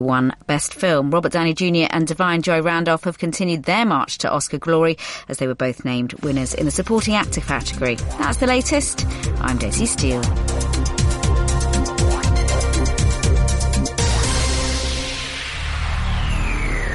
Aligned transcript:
won 0.00 0.32
Best 0.46 0.74
Film. 0.74 1.10
Robert 1.10 1.32
Downey 1.32 1.54
Jr. 1.54 1.88
and 1.90 2.06
Da'Vine 2.06 2.40
Joy 2.40 2.62
Randolph 2.62 3.02
have 3.02 3.18
continued 3.18 3.64
their 3.64 3.84
march 3.84 4.18
to 4.18 4.30
Oscar 4.30 4.58
glory 4.58 4.96
as 5.28 5.38
they 5.38 5.48
were 5.48 5.56
both 5.56 5.84
named 5.84 6.12
winners 6.22 6.54
in 6.54 6.66
the 6.66 6.70
supporting 6.70 7.16
actor 7.16 7.40
category. 7.40 7.96
That's 7.96 8.38
the 8.38 8.46
latest. 8.46 9.04
I'm 9.40 9.58
Daisy 9.58 9.86
Steele. 9.86 10.22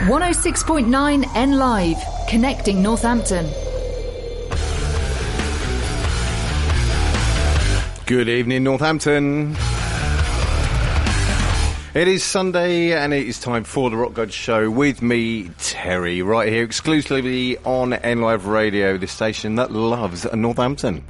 One 0.08 0.22
hundred 0.22 0.38
oh 0.38 0.42
six 0.42 0.64
point 0.64 0.88
nine 0.88 1.26
N 1.36 1.58
Live, 1.58 1.98
connecting 2.30 2.82
Northampton. 2.82 3.50
Good 8.06 8.30
evening, 8.30 8.64
Northampton. 8.64 9.58
It 11.94 12.08
is 12.08 12.24
Sunday 12.24 12.94
and 12.94 13.14
it 13.14 13.28
is 13.28 13.40
time 13.40 13.64
for 13.64 13.92
the 13.92 13.98
Rock 13.98 14.16
God 14.16 14.34
Show 14.34 14.68
with 14.72 15.04
me, 15.04 15.52
Terry, 15.60 16.24
right 16.24 16.52
here 16.52 16.64
exclusively 16.64 17.60
on 17.60 17.92
NLive 17.92 18.48
Radio, 18.48 18.98
the 18.98 19.06
station 19.06 19.58
that 19.58 19.70
loves 19.70 20.26
Northampton. 20.34 21.04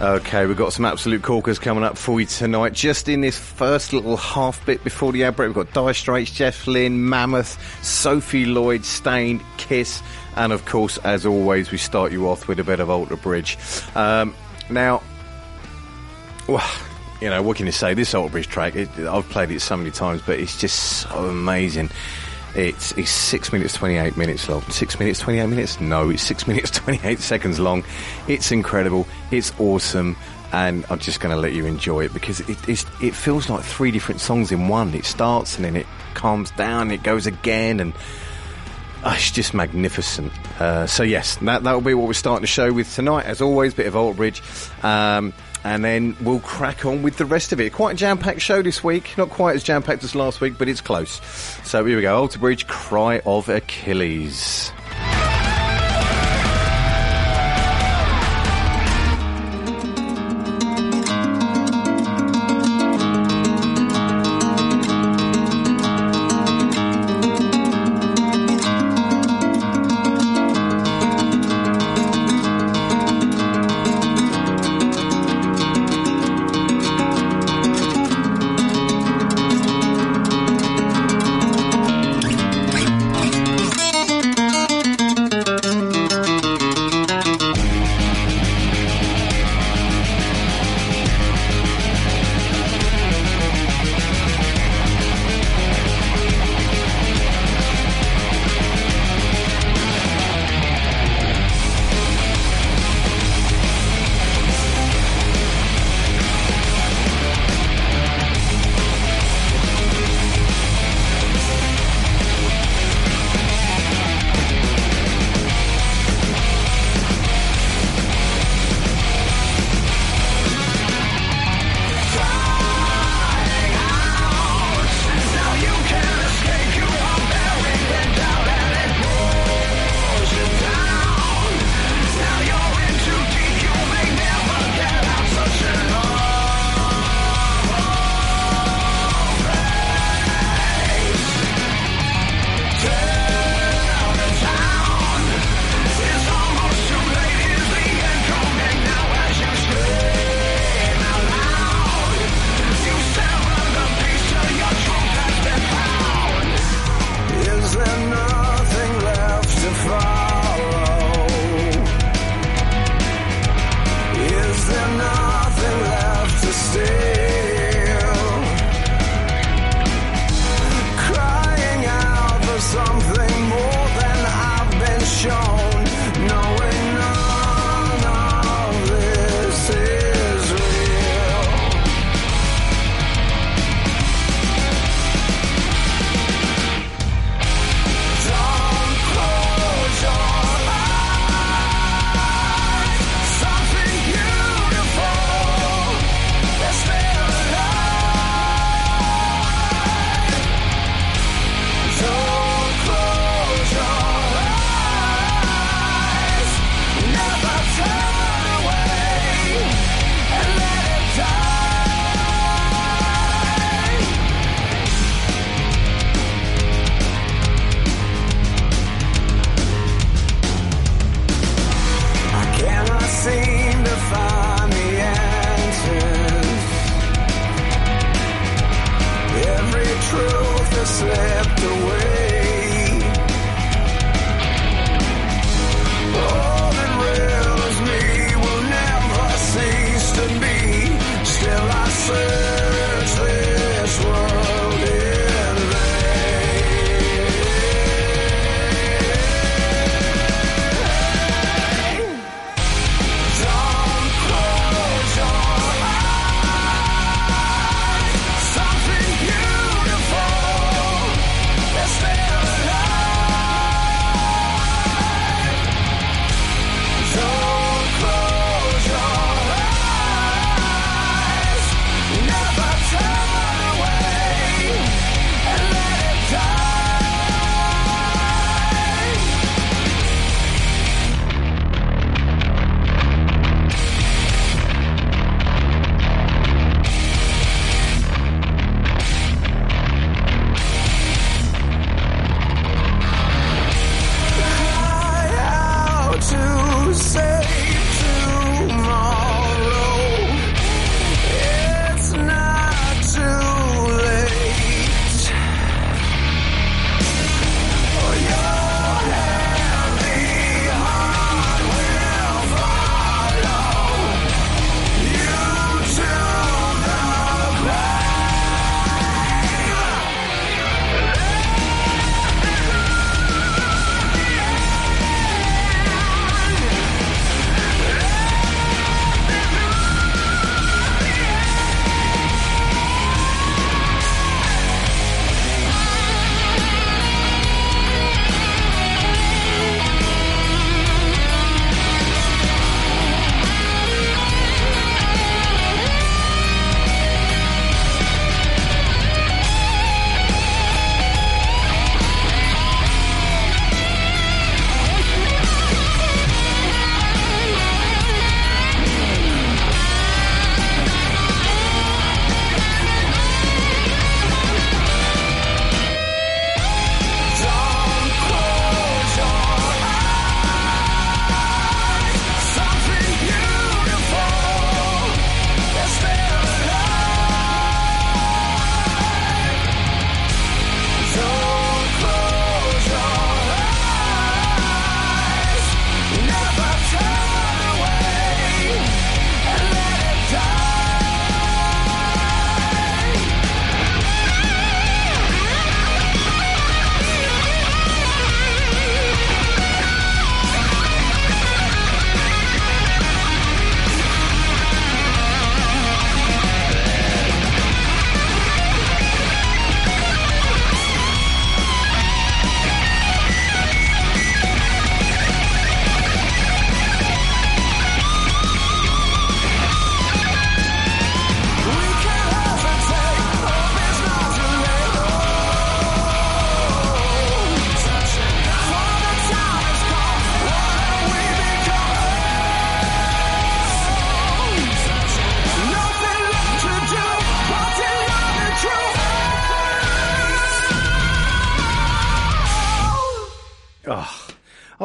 Okay, 0.00 0.46
we've 0.46 0.56
got 0.56 0.72
some 0.72 0.84
absolute 0.84 1.22
corkers 1.22 1.58
coming 1.58 1.82
up 1.82 1.98
for 1.98 2.20
you 2.20 2.26
tonight. 2.26 2.72
Just 2.72 3.08
in 3.08 3.20
this 3.20 3.36
first 3.36 3.92
little 3.92 4.16
half 4.16 4.64
bit 4.64 4.84
before 4.84 5.10
the 5.10 5.24
outbreak, 5.24 5.48
we've 5.48 5.56
got 5.56 5.74
Dire 5.74 5.94
Straits, 5.94 6.30
Jeff 6.30 6.68
Lynne, 6.68 7.08
Mammoth, 7.08 7.84
Sophie 7.84 8.46
Lloyd, 8.46 8.84
Staind, 8.84 9.42
Kiss, 9.56 10.00
and 10.36 10.52
of 10.52 10.64
course, 10.66 10.98
as 10.98 11.26
always, 11.26 11.72
we 11.72 11.78
start 11.78 12.12
you 12.12 12.28
off 12.28 12.46
with 12.46 12.60
a 12.60 12.64
bit 12.64 12.78
of 12.78 12.88
Alter 12.90 13.16
Bridge. 13.16 13.58
Um, 13.96 14.36
now, 14.70 15.02
well, 16.46 16.70
you 17.22 17.30
know, 17.30 17.40
what 17.40 17.56
can 17.56 17.66
you 17.66 17.72
say? 17.72 17.94
This 17.94 18.14
Alter 18.14 18.32
Bridge 18.32 18.48
track, 18.48 18.74
it, 18.74 18.88
I've 18.98 19.28
played 19.28 19.52
it 19.52 19.60
so 19.60 19.76
many 19.76 19.92
times, 19.92 20.20
but 20.26 20.40
it's 20.40 20.58
just 20.58 21.02
so 21.02 21.26
amazing. 21.26 21.88
It's, 22.56 22.90
it's 22.98 23.12
six 23.12 23.52
minutes, 23.52 23.74
28 23.74 24.16
minutes 24.16 24.48
long. 24.48 24.62
Six 24.62 24.98
minutes, 24.98 25.20
28 25.20 25.46
minutes? 25.46 25.80
No, 25.80 26.10
it's 26.10 26.22
six 26.22 26.46
minutes, 26.48 26.72
28 26.72 27.20
seconds 27.20 27.60
long. 27.60 27.84
It's 28.26 28.50
incredible. 28.50 29.06
It's 29.30 29.52
awesome. 29.60 30.16
And 30.50 30.84
I'm 30.90 30.98
just 30.98 31.20
going 31.20 31.32
to 31.32 31.40
let 31.40 31.52
you 31.52 31.64
enjoy 31.64 32.06
it 32.06 32.12
because 32.12 32.40
it, 32.40 32.68
it 32.68 33.14
feels 33.14 33.48
like 33.48 33.62
three 33.62 33.92
different 33.92 34.20
songs 34.20 34.50
in 34.50 34.66
one. 34.66 34.92
It 34.92 35.04
starts 35.04 35.54
and 35.54 35.64
then 35.64 35.76
it 35.76 35.86
calms 36.14 36.50
down, 36.50 36.90
it 36.90 37.04
goes 37.04 37.28
again, 37.28 37.78
and 37.78 37.94
oh, 39.04 39.12
it's 39.14 39.30
just 39.30 39.54
magnificent. 39.54 40.32
Uh, 40.60 40.88
so, 40.88 41.04
yes, 41.04 41.36
that, 41.36 41.62
that'll 41.62 41.80
be 41.80 41.94
what 41.94 42.08
we're 42.08 42.14
starting 42.14 42.42
the 42.42 42.48
show 42.48 42.72
with 42.72 42.92
tonight. 42.92 43.26
As 43.26 43.40
always, 43.40 43.74
bit 43.74 43.86
of 43.86 43.94
Alter 43.94 44.16
Bridge. 44.16 44.42
Um, 44.82 45.32
and 45.64 45.84
then 45.84 46.16
we'll 46.20 46.40
crack 46.40 46.84
on 46.84 47.02
with 47.02 47.16
the 47.16 47.26
rest 47.26 47.52
of 47.52 47.60
it. 47.60 47.72
Quite 47.72 47.94
a 47.94 47.96
jam 47.96 48.18
packed 48.18 48.40
show 48.40 48.62
this 48.62 48.82
week. 48.82 49.16
Not 49.16 49.30
quite 49.30 49.56
as 49.56 49.62
jam 49.62 49.82
packed 49.82 50.04
as 50.04 50.14
last 50.14 50.40
week, 50.40 50.54
but 50.58 50.68
it's 50.68 50.80
close. 50.80 51.20
So 51.64 51.84
here 51.84 51.96
we 51.96 52.02
go 52.02 52.16
Alter 52.16 52.38
Bridge 52.38 52.66
Cry 52.66 53.20
of 53.24 53.48
Achilles. 53.48 54.72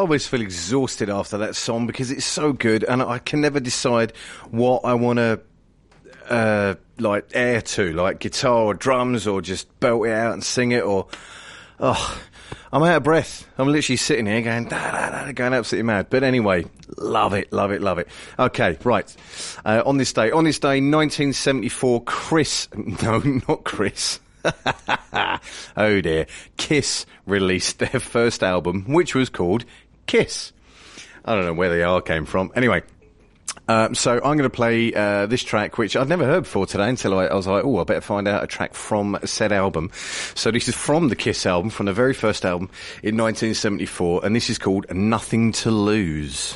Always 0.07 0.25
feel 0.25 0.42
exhausted 0.42 1.09
after 1.09 1.38
that 1.39 1.54
song 1.54 1.86
because 1.86 2.12
it's 2.12 2.24
so 2.24 2.54
good, 2.54 2.86
and 2.86 3.04
I 3.04 3.19
can 3.19 3.42
never 3.42 3.59
decide 3.59 4.13
what 4.51 4.86
I 4.86 4.94
want 4.94 5.18
to 5.18 5.42
uh, 6.30 6.75
like 6.98 7.25
air 7.33 7.62
to, 7.62 7.92
like 7.92 8.19
guitar 8.19 8.63
or 8.63 8.74
drums, 8.74 9.27
or 9.27 9.42
just 9.42 9.77
belt 9.81 10.07
it 10.07 10.13
out 10.13 10.31
and 10.31 10.42
sing 10.42 10.71
it, 10.71 10.81
or 10.86 11.07
oh, 11.81 12.21
I'm 12.71 12.83
out 12.83 12.95
of 12.95 13.04
breath. 13.04 13.45
I'm 13.57 13.68
literally 13.68 13.98
sitting 13.98 14.27
here 14.27 14.42
going, 14.42 14.69
da, 14.69 14.92
da, 14.92 15.25
da, 15.25 15.31
going 15.33 15.54
absolutely 15.54 15.88
mad. 15.88 16.07
But 16.10 16.24
anyway, 16.24 16.63
love 16.95 17.33
it, 17.33 17.51
love 17.51 17.71
it, 17.71 17.81
love 17.81 18.00
it. 18.00 18.07
Okay, 18.39 18.77
right. 18.86 19.13
Uh, 19.65 19.83
on 19.86 19.98
this 19.98 20.13
day, 20.13 20.31
on 20.31 20.45
this 20.45 20.57
day, 20.57 20.80
1974, 20.80 22.03
Chris, 22.06 22.69
no, 23.03 23.19
not 23.19 23.65
Chris. 23.65 24.21
oh 25.77 26.01
dear. 26.01 26.27
Kiss 26.55 27.05
released 27.25 27.79
their 27.79 28.00
first 28.00 28.43
album, 28.43 28.86
which 28.88 29.13
was 29.13 29.29
called 29.29 29.65
Kiss. 30.07 30.51
I 31.23 31.35
don't 31.35 31.45
know 31.45 31.53
where 31.53 31.69
the 31.69 31.83
R 31.83 32.01
came 32.01 32.25
from. 32.25 32.51
Anyway, 32.55 32.83
um, 33.67 33.95
so 33.95 34.13
I'm 34.15 34.37
going 34.37 34.43
to 34.43 34.49
play 34.49 34.93
uh, 34.93 35.25
this 35.25 35.43
track, 35.43 35.77
which 35.77 35.95
I'd 35.95 36.07
never 36.07 36.25
heard 36.25 36.43
before 36.43 36.65
today 36.65 36.89
until 36.89 37.17
I, 37.19 37.25
I 37.25 37.35
was 37.35 37.47
like, 37.47 37.65
oh, 37.65 37.79
I 37.79 37.83
better 37.83 38.01
find 38.01 38.27
out 38.27 38.43
a 38.43 38.47
track 38.47 38.73
from 38.73 39.19
said 39.25 39.51
album. 39.51 39.91
So 40.35 40.51
this 40.51 40.69
is 40.69 40.75
from 40.75 41.09
the 41.09 41.15
Kiss 41.15 41.45
album, 41.45 41.69
from 41.69 41.87
the 41.87 41.93
very 41.93 42.13
first 42.13 42.45
album 42.45 42.69
in 43.03 43.17
1974, 43.17 44.25
and 44.25 44.35
this 44.35 44.49
is 44.49 44.57
called 44.57 44.85
Nothing 44.93 45.51
to 45.53 45.71
Lose. 45.71 46.55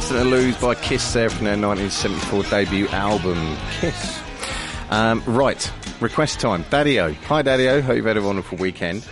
Nothing 0.00 0.16
to 0.16 0.24
Lose 0.24 0.56
by 0.56 0.74
Kiss 0.76 1.12
there 1.12 1.28
from 1.28 1.44
their 1.44 1.58
1974 1.58 2.44
debut 2.44 2.88
album, 2.88 3.54
Kiss. 3.80 4.18
Um, 4.88 5.22
right, 5.26 5.70
request 6.00 6.40
time. 6.40 6.64
Daddy-O. 6.70 7.12
Hi, 7.12 7.42
Daddy-O. 7.42 7.82
Hope 7.82 7.96
you've 7.96 8.06
had 8.06 8.16
a 8.16 8.22
wonderful 8.22 8.56
weekend. 8.56 9.06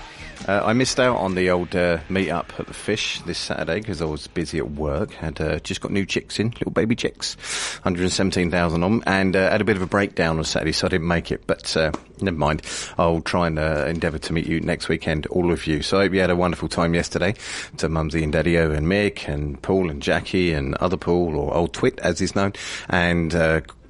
Uh, 0.48 0.62
I 0.64 0.72
missed 0.72 0.98
out 0.98 1.18
on 1.18 1.34
the 1.34 1.50
old 1.50 1.76
uh, 1.76 1.98
meet 2.08 2.30
up 2.30 2.54
at 2.58 2.66
the 2.66 2.72
fish 2.72 3.20
this 3.26 3.36
Saturday 3.36 3.80
because 3.80 4.00
I 4.00 4.06
was 4.06 4.26
busy 4.28 4.56
at 4.56 4.70
work. 4.70 5.12
Had 5.12 5.38
uh, 5.42 5.58
just 5.58 5.82
got 5.82 5.92
new 5.92 6.06
chicks 6.06 6.40
in, 6.40 6.52
little 6.52 6.70
baby 6.70 6.96
chicks, 6.96 7.36
117,000 7.82 8.82
on 8.82 9.02
and 9.06 9.36
uh, 9.36 9.50
had 9.50 9.60
a 9.60 9.64
bit 9.64 9.76
of 9.76 9.82
a 9.82 9.86
breakdown 9.86 10.38
on 10.38 10.44
Saturday, 10.44 10.72
so 10.72 10.86
I 10.86 10.88
didn't 10.88 11.06
make 11.06 11.30
it. 11.30 11.46
But 11.46 11.76
uh, 11.76 11.92
never 12.22 12.38
mind. 12.38 12.62
I'll 12.96 13.20
try 13.20 13.48
and 13.48 13.58
uh, 13.58 13.84
endeavour 13.88 14.18
to 14.20 14.32
meet 14.32 14.46
you 14.46 14.60
next 14.60 14.88
weekend, 14.88 15.26
all 15.26 15.52
of 15.52 15.66
you. 15.66 15.82
So 15.82 15.98
I 15.98 16.04
hope 16.04 16.14
you 16.14 16.20
had 16.20 16.30
a 16.30 16.36
wonderful 16.36 16.70
time 16.70 16.94
yesterday. 16.94 17.34
To 17.76 17.90
Mumsy 17.90 18.24
and 18.24 18.32
Daddy-O 18.32 18.70
and 18.70 18.86
Mick 18.86 19.28
and 19.28 19.60
Paul 19.60 19.90
and 19.90 20.00
Jackie 20.00 20.54
and 20.54 20.74
other 20.76 20.96
Paul 20.96 21.36
or 21.36 21.54
Old 21.54 21.74
Twit 21.74 21.98
as 21.98 22.20
he's 22.20 22.34
known, 22.34 22.54
and 22.88 23.34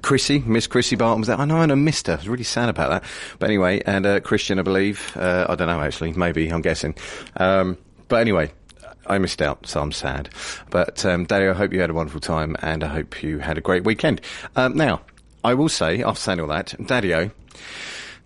Chrissy, 0.01 0.39
Miss 0.39 0.67
Chrissy 0.67 0.95
Barton 0.95 1.21
was 1.21 1.27
there. 1.27 1.37
I 1.37 1.45
know, 1.45 1.61
and 1.61 1.71
I 1.71 1.75
missed 1.75 2.07
her. 2.07 2.13
I 2.13 2.17
was 2.17 2.29
really 2.29 2.43
sad 2.43 2.69
about 2.69 2.89
that. 2.89 3.03
But 3.37 3.49
anyway, 3.49 3.81
and 3.85 4.05
uh, 4.05 4.19
Christian, 4.21 4.59
I 4.59 4.61
believe. 4.61 5.15
Uh, 5.15 5.45
I 5.49 5.55
don't 5.55 5.67
know, 5.67 5.81
actually. 5.81 6.13
Maybe, 6.13 6.49
I'm 6.49 6.61
guessing. 6.61 6.95
Um, 7.37 7.77
but 8.07 8.21
anyway, 8.21 8.51
I 9.05 9.17
missed 9.17 9.41
out, 9.41 9.67
so 9.67 9.81
I'm 9.81 9.91
sad. 9.91 10.29
But, 10.69 11.05
um, 11.05 11.25
Daddy, 11.25 11.47
I 11.47 11.53
hope 11.53 11.73
you 11.73 11.81
had 11.81 11.89
a 11.89 11.93
wonderful 11.93 12.21
time, 12.21 12.55
and 12.61 12.83
I 12.83 12.87
hope 12.87 13.21
you 13.23 13.39
had 13.39 13.57
a 13.57 13.61
great 13.61 13.83
weekend. 13.83 14.21
Um, 14.55 14.77
now, 14.77 15.01
I 15.43 15.53
will 15.53 15.69
say, 15.69 16.03
after 16.03 16.21
saying 16.21 16.39
all 16.39 16.47
that, 16.47 16.75
Daddy-O, 16.85 17.31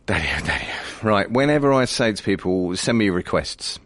Daddy-O, 0.06 0.46
Daddy-O. 0.46 1.08
Right, 1.08 1.30
whenever 1.30 1.74
I 1.74 1.86
say 1.86 2.14
to 2.14 2.24
people, 2.24 2.76
send 2.76 2.98
me 2.98 3.10
requests. 3.10 3.80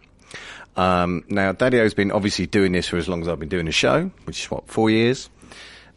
Um, 0.76 1.24
now, 1.30 1.52
Daddy-O's 1.52 1.94
been 1.94 2.12
obviously 2.12 2.46
doing 2.48 2.72
this 2.72 2.88
for 2.88 2.98
as 2.98 3.10
long 3.10 3.22
as 3.22 3.28
I've 3.28 3.40
been 3.40 3.50
doing 3.50 3.66
the 3.66 3.72
show, 3.72 4.12
which 4.26 4.44
is, 4.44 4.52
what, 4.52 4.68
four 4.68 4.90
years? 4.90 5.30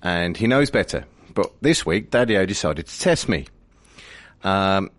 And 0.03 0.37
he 0.37 0.47
knows 0.47 0.71
better. 0.71 1.05
But 1.35 1.53
this 1.61 1.87
week, 1.87 2.11
Daddy 2.11 2.45
decided 2.47 2.87
to 2.87 3.01
test 3.01 3.29
me. 3.29 3.47
Um, 4.43 4.91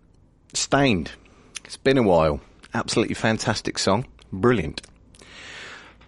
Staind. 0.54 1.12
It's 1.64 1.76
been 1.76 1.98
a 1.98 2.02
while. 2.02 2.40
Absolutely 2.74 3.14
fantastic 3.14 3.78
song. 3.78 4.06
Brilliant. 4.32 4.82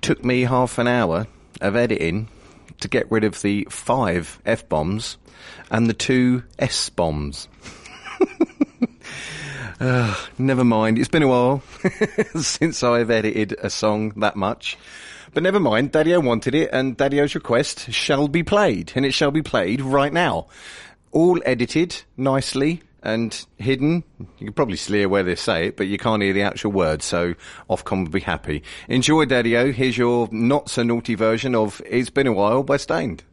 Took 0.03 0.25
me 0.25 0.43
half 0.43 0.79
an 0.79 0.87
hour 0.87 1.27
of 1.61 1.77
editing 1.77 2.29
to 2.81 2.89
get 2.89 3.11
rid 3.11 3.25
of 3.25 3.41
the 3.43 3.67
five 3.71 4.41
F 4.45 4.69
bombs 4.69 5.17
and 5.71 5.89
the 5.89 5.95
two 5.95 6.43
S 6.59 6.91
bombs. 6.91 7.49
uh, 8.21 8.27
ah, 9.81 10.31
never 10.39 10.65
mind. 10.65 10.99
It's 10.99 11.09
been 11.09 11.23
a 11.23 11.29
while 11.29 11.63
since 12.41 12.83
I've 12.83 13.11
edited 13.11 13.57
a 13.63 13.71
song 13.71 14.11
that 14.21 14.37
much. 14.37 14.77
But 15.35 15.43
never 15.43 15.59
mind, 15.59 15.91
Daddy-O 15.91 16.21
wanted 16.21 16.55
it, 16.55 16.71
and 16.73 16.97
Daddy-O's 16.97 17.35
request 17.35 17.91
shall 17.91 18.29
be 18.29 18.45
played, 18.45 18.93
and 18.95 19.05
it 19.05 19.13
shall 19.13 19.33
be 19.33 19.43
played 19.43 19.81
right 19.81 20.13
now. 20.13 20.47
All 21.11 21.43
edited 21.45 22.03
nicely 22.17 22.83
and 23.03 23.45
hidden. 23.59 24.05
You 24.39 24.47
can 24.47 24.53
probably 24.53 24.77
hear 24.77 25.09
where 25.09 25.25
they 25.25 25.35
say 25.35 25.67
it, 25.67 25.77
but 25.77 25.89
you 25.89 25.99
can't 25.99 26.23
hear 26.23 26.33
the 26.33 26.43
actual 26.43 26.71
words, 26.71 27.05
so 27.05 27.35
Ofcom 27.69 28.05
will 28.05 28.13
be 28.13 28.21
happy. 28.21 28.63
Enjoy, 28.89 29.25
Daddy-O. 29.25 29.73
Here's 29.73 29.99
your 29.99 30.29
not 30.31 30.71
so 30.71 30.85
naughty 30.85 31.17
version 31.17 31.57
of 31.57 31.83
It's 31.85 32.11
Been 32.11 32.29
a 32.29 32.33
While 32.33 32.63
by 32.63 32.77
Staind. 32.77 33.25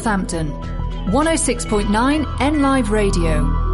Northampton. 0.00 0.50
106.9 1.12 2.40
N 2.40 2.62
Live 2.62 2.88
Radio. 2.88 3.69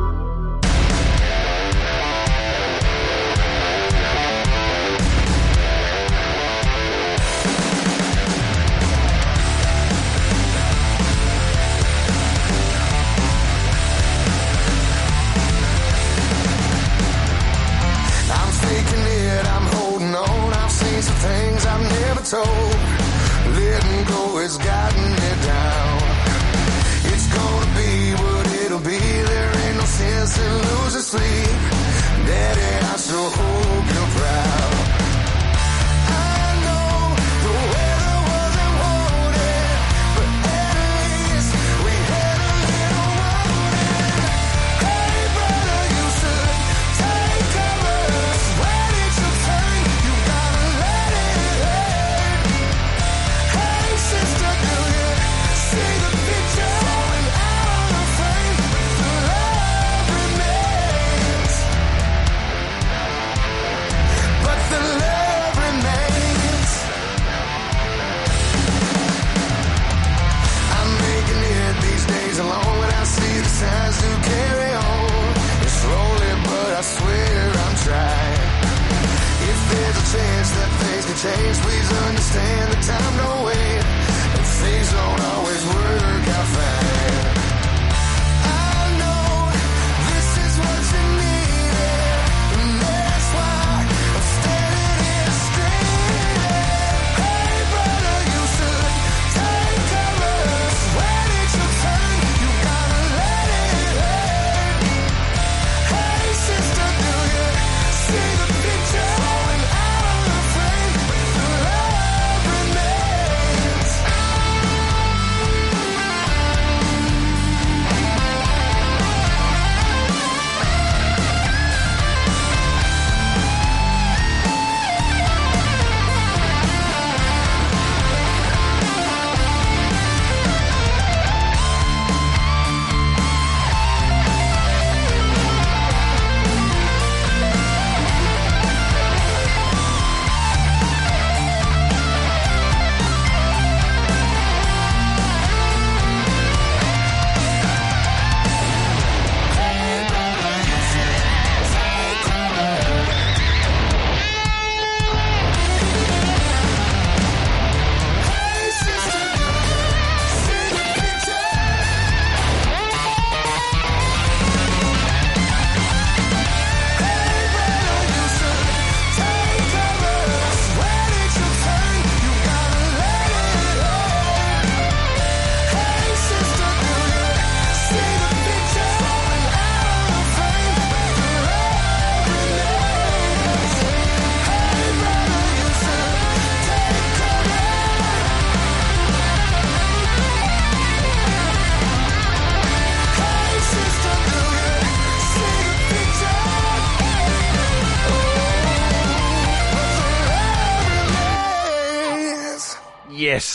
Yes, 33.28 33.55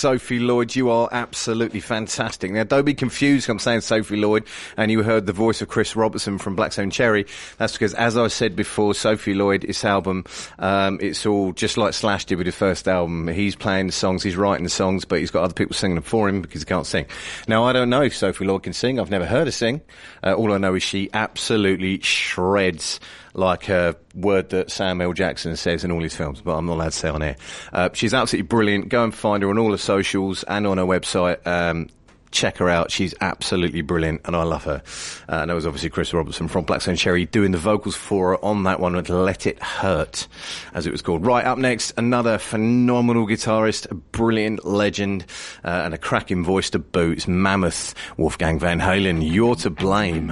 Sophie 0.01 0.39
Lloyd, 0.39 0.75
you 0.75 0.89
are 0.89 1.07
absolutely 1.11 1.79
fantastic. 1.79 2.49
Now, 2.49 2.63
don't 2.63 2.85
be 2.85 2.95
confused. 2.95 3.47
I'm 3.49 3.59
saying 3.59 3.81
Sophie 3.81 4.17
Lloyd, 4.17 4.47
and 4.75 4.89
you 4.89 5.03
heard 5.03 5.27
the 5.27 5.31
voice 5.31 5.61
of 5.61 5.67
Chris 5.67 5.95
Robertson 5.95 6.39
from 6.39 6.55
Black 6.55 6.71
Stone 6.71 6.89
Cherry. 6.89 7.27
That's 7.59 7.73
because, 7.73 7.93
as 7.93 8.17
I 8.17 8.27
said 8.27 8.55
before, 8.55 8.95
Sophie 8.95 9.35
Lloyd, 9.35 9.61
this 9.61 9.85
album, 9.85 10.25
um, 10.57 10.97
it's 11.03 11.27
all 11.27 11.53
just 11.53 11.77
like 11.77 11.93
Slash 11.93 12.25
did 12.25 12.39
with 12.39 12.47
his 12.47 12.55
first 12.55 12.87
album. 12.87 13.27
He's 13.27 13.55
playing 13.55 13.85
the 13.85 13.93
songs, 13.93 14.23
he's 14.23 14.35
writing 14.35 14.63
the 14.63 14.71
songs, 14.71 15.05
but 15.05 15.19
he's 15.19 15.29
got 15.29 15.43
other 15.43 15.53
people 15.53 15.75
singing 15.75 15.93
them 15.93 16.03
for 16.03 16.27
him 16.27 16.41
because 16.41 16.61
he 16.61 16.65
can't 16.65 16.87
sing. 16.87 17.05
Now, 17.47 17.65
I 17.65 17.71
don't 17.71 17.91
know 17.91 18.01
if 18.01 18.15
Sophie 18.15 18.45
Lloyd 18.45 18.63
can 18.63 18.73
sing. 18.73 18.99
I've 18.99 19.11
never 19.11 19.27
heard 19.27 19.45
her 19.45 19.51
sing. 19.51 19.81
Uh, 20.23 20.33
all 20.33 20.51
I 20.51 20.57
know 20.57 20.73
is 20.73 20.81
she 20.81 21.11
absolutely 21.13 21.99
shreds 21.99 22.99
like 23.33 23.69
a 23.69 23.95
word 24.15 24.49
that 24.49 24.71
Samuel 24.71 25.13
Jackson 25.13 25.55
says 25.55 25.83
in 25.83 25.91
all 25.91 26.01
his 26.01 26.15
films, 26.15 26.41
but 26.41 26.55
I'm 26.55 26.65
not 26.65 26.73
allowed 26.73 26.85
to 26.85 26.91
say 26.91 27.09
on 27.09 27.21
air. 27.21 27.35
Uh, 27.71 27.89
she's 27.93 28.13
absolutely 28.13 28.47
brilliant. 28.47 28.89
Go 28.89 29.03
and 29.03 29.13
find 29.13 29.43
her 29.43 29.49
on 29.49 29.57
all 29.57 29.71
the 29.71 29.77
socials 29.77 30.43
and 30.43 30.67
on 30.67 30.77
her 30.77 30.85
website. 30.85 31.45
Um, 31.47 31.89
check 32.31 32.57
her 32.57 32.69
out. 32.69 32.91
She's 32.91 33.13
absolutely 33.21 33.81
brilliant, 33.81 34.21
and 34.25 34.35
I 34.35 34.43
love 34.43 34.63
her. 34.63 34.81
Uh, 35.29 35.35
and 35.35 35.49
that 35.49 35.53
was 35.53 35.65
obviously 35.65 35.89
Chris 35.89 36.13
Robertson 36.13 36.47
from 36.47 36.65
Black 36.65 36.81
Stone 36.81 36.95
Cherry 36.95 37.25
doing 37.25 37.51
the 37.51 37.57
vocals 37.57 37.95
for 37.95 38.31
her 38.31 38.43
on 38.43 38.63
that 38.63 38.79
one 38.79 38.95
with 38.95 39.09
Let 39.09 39.45
It 39.45 39.61
Hurt, 39.61 40.27
as 40.73 40.87
it 40.87 40.91
was 40.91 41.01
called. 41.01 41.25
Right, 41.25 41.45
up 41.45 41.57
next, 41.57 41.93
another 41.97 42.37
phenomenal 42.37 43.27
guitarist, 43.27 43.91
a 43.91 43.95
brilliant 43.95 44.65
legend, 44.65 45.25
uh, 45.63 45.81
and 45.85 45.93
a 45.93 45.97
cracking 45.97 46.43
voice 46.43 46.69
to 46.71 46.79
boot. 46.79 47.17
It's 47.17 47.27
Mammoth 47.27 47.93
Wolfgang 48.17 48.59
Van 48.59 48.79
Halen. 48.79 49.29
You're 49.29 49.55
to 49.55 49.69
blame. 49.69 50.31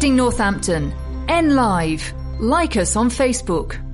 Connecting 0.00 0.16
Northampton. 0.16 0.94
N 1.28 1.54
Live. 1.54 2.14
Like 2.40 2.78
us 2.78 2.96
on 2.96 3.10
Facebook. 3.10 3.89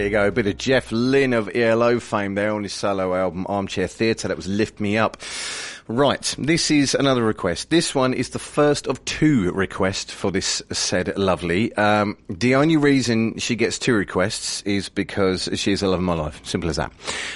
There 0.00 0.06
you 0.06 0.12
go. 0.12 0.28
A 0.28 0.32
bit 0.32 0.46
of 0.46 0.56
Jeff 0.56 0.90
Lynne 0.92 1.34
of 1.34 1.54
ELO 1.54 2.00
fame 2.00 2.34
there 2.34 2.54
on 2.54 2.62
his 2.62 2.72
solo 2.72 3.14
album 3.14 3.44
Armchair 3.50 3.86
Theatre. 3.86 4.28
That 4.28 4.36
was 4.38 4.48
Lift 4.48 4.80
Me 4.80 4.96
Up. 4.96 5.18
Right, 5.88 6.34
this 6.38 6.70
is 6.70 6.94
another 6.94 7.22
request. 7.22 7.68
This 7.68 7.94
one 7.94 8.14
is 8.14 8.30
the 8.30 8.38
first 8.38 8.86
of 8.86 9.04
two 9.04 9.52
requests 9.52 10.10
for 10.10 10.30
this 10.30 10.62
said 10.72 11.18
lovely. 11.18 11.74
Um, 11.74 12.16
the 12.30 12.54
only 12.54 12.78
reason 12.78 13.38
she 13.38 13.56
gets 13.56 13.78
two 13.78 13.92
requests 13.92 14.62
is 14.62 14.88
because 14.88 15.50
she's 15.56 15.82
a 15.82 15.86
love 15.86 15.98
of 15.98 16.04
my 16.04 16.14
life. 16.14 16.40
Simple 16.46 16.70
as 16.70 16.76
that. 16.76 16.92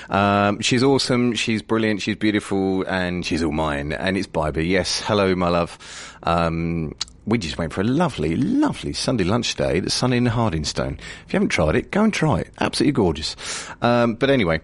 Um, 0.08 0.60
she's 0.60 0.82
awesome, 0.82 1.34
she's 1.34 1.60
brilliant, 1.60 2.00
she's 2.00 2.16
beautiful, 2.16 2.84
and 2.84 3.26
she's 3.26 3.42
all 3.42 3.52
mine. 3.52 3.92
And 3.92 4.16
it's 4.16 4.26
Biber. 4.26 4.66
Yes, 4.66 5.02
hello, 5.02 5.34
my 5.34 5.50
love. 5.50 5.76
Um, 6.22 6.94
we 7.26 7.38
just 7.38 7.58
went 7.58 7.72
for 7.72 7.80
a 7.80 7.84
lovely, 7.84 8.36
lovely 8.36 8.92
Sunday 8.92 9.24
lunch 9.24 9.54
day 9.54 9.78
at 9.78 9.84
the 9.84 9.90
Sun 9.90 10.12
in 10.12 10.26
Hardingstone. 10.26 10.98
If 10.98 11.32
you 11.32 11.36
haven't 11.36 11.48
tried 11.48 11.76
it, 11.76 11.90
go 11.90 12.04
and 12.04 12.12
try 12.12 12.40
it. 12.40 12.50
Absolutely 12.60 12.92
gorgeous. 12.92 13.36
Um, 13.80 14.14
but 14.14 14.30
anyway, 14.30 14.60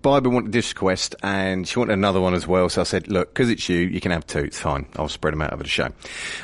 Barbara 0.00 0.32
wanted 0.32 0.52
this 0.52 0.72
request 0.72 1.14
and 1.22 1.66
she 1.66 1.78
wanted 1.78 1.94
another 1.94 2.20
one 2.20 2.34
as 2.34 2.46
well. 2.46 2.68
So 2.68 2.80
I 2.80 2.84
said, 2.84 3.08
look, 3.08 3.32
because 3.32 3.50
it's 3.50 3.68
you, 3.68 3.78
you 3.78 4.00
can 4.00 4.10
have 4.10 4.26
two. 4.26 4.40
It's 4.40 4.58
fine. 4.58 4.86
I'll 4.96 5.08
spread 5.08 5.32
them 5.32 5.42
out 5.42 5.52
over 5.52 5.62
the 5.62 5.68
show. 5.68 5.88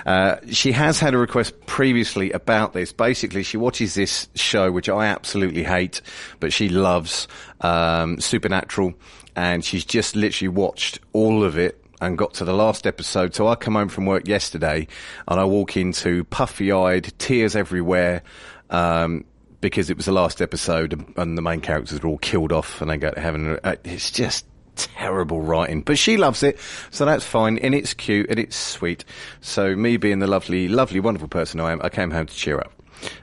Uh, 0.05 0.37
she 0.51 0.73
has 0.73 1.01
had 1.01 1.15
a 1.15 1.19
request 1.19 1.55
previously 1.67 2.33
about 2.33 2.73
this. 2.73 2.93
Basically, 2.93 3.43
she 3.43 3.57
watches 3.57 3.95
this 3.95 4.29
show, 4.35 4.71
which 4.71 4.89
I 4.89 5.07
absolutely 5.07 5.65
hate, 5.65 6.03
but 6.41 6.53
she 6.53 6.69
loves, 6.69 7.29
um, 7.61 8.21
Supernatural. 8.21 8.95
And 9.37 9.65
she's 9.65 9.85
just 9.85 10.17
literally 10.17 10.49
watched 10.49 10.99
all 11.13 11.45
of 11.45 11.57
it 11.57 11.83
and 12.01 12.17
got 12.17 12.35
to 12.35 12.45
the 12.45 12.53
last 12.53 12.87
episode. 12.87 13.35
So 13.35 13.49
I 13.49 13.55
come 13.55 13.75
home 13.75 13.89
from 13.89 14.07
work 14.07 14.29
yesterday 14.29 14.87
and 15.27 15.41
I 15.41 15.45
walk 15.45 15.77
into 15.77 16.25
puffy 16.25 16.73
eyed, 16.73 17.13
tears 17.19 17.57
everywhere, 17.57 18.23
um, 18.71 19.25
because 19.61 19.91
it 19.91 19.97
was 19.97 20.07
the 20.07 20.13
last 20.13 20.41
episode 20.41 21.05
and, 21.17 21.37
the 21.37 21.43
main 21.43 21.61
characters 21.61 21.99
are 22.01 22.07
all 22.07 22.19
killed 22.19 22.53
off 22.53 22.81
and 22.81 22.91
they 22.91 22.97
go 22.97 23.11
to 23.11 23.21
heaven. 23.21 23.59
Uh, 23.65 23.77
It's 23.85 24.11
just 24.11 24.47
terrible 24.77 25.41
writing, 25.43 25.83
but 25.83 25.99
she 25.99 26.17
loves 26.17 26.43
it. 26.43 26.59
So 26.91 27.05
that's 27.05 27.25
fine. 27.25 27.59
And 27.59 27.75
it's 27.75 27.95
cute 27.95 28.31
and 28.31 28.39
it's 28.39 28.57
sweet. 28.57 29.05
So 29.41 29.75
me 29.75 29.97
being 29.97 30.21
the 30.21 30.29
lovely, 30.29 30.69
lovely, 30.69 31.01
wonderful 31.01 31.29
person 31.29 31.61
I 31.61 31.73
am, 31.73 31.81
I 31.83 31.89
came 31.89 32.11
home 32.11 32.27
to 32.27 32.35
cheer 32.35 32.59
up. 32.59 32.73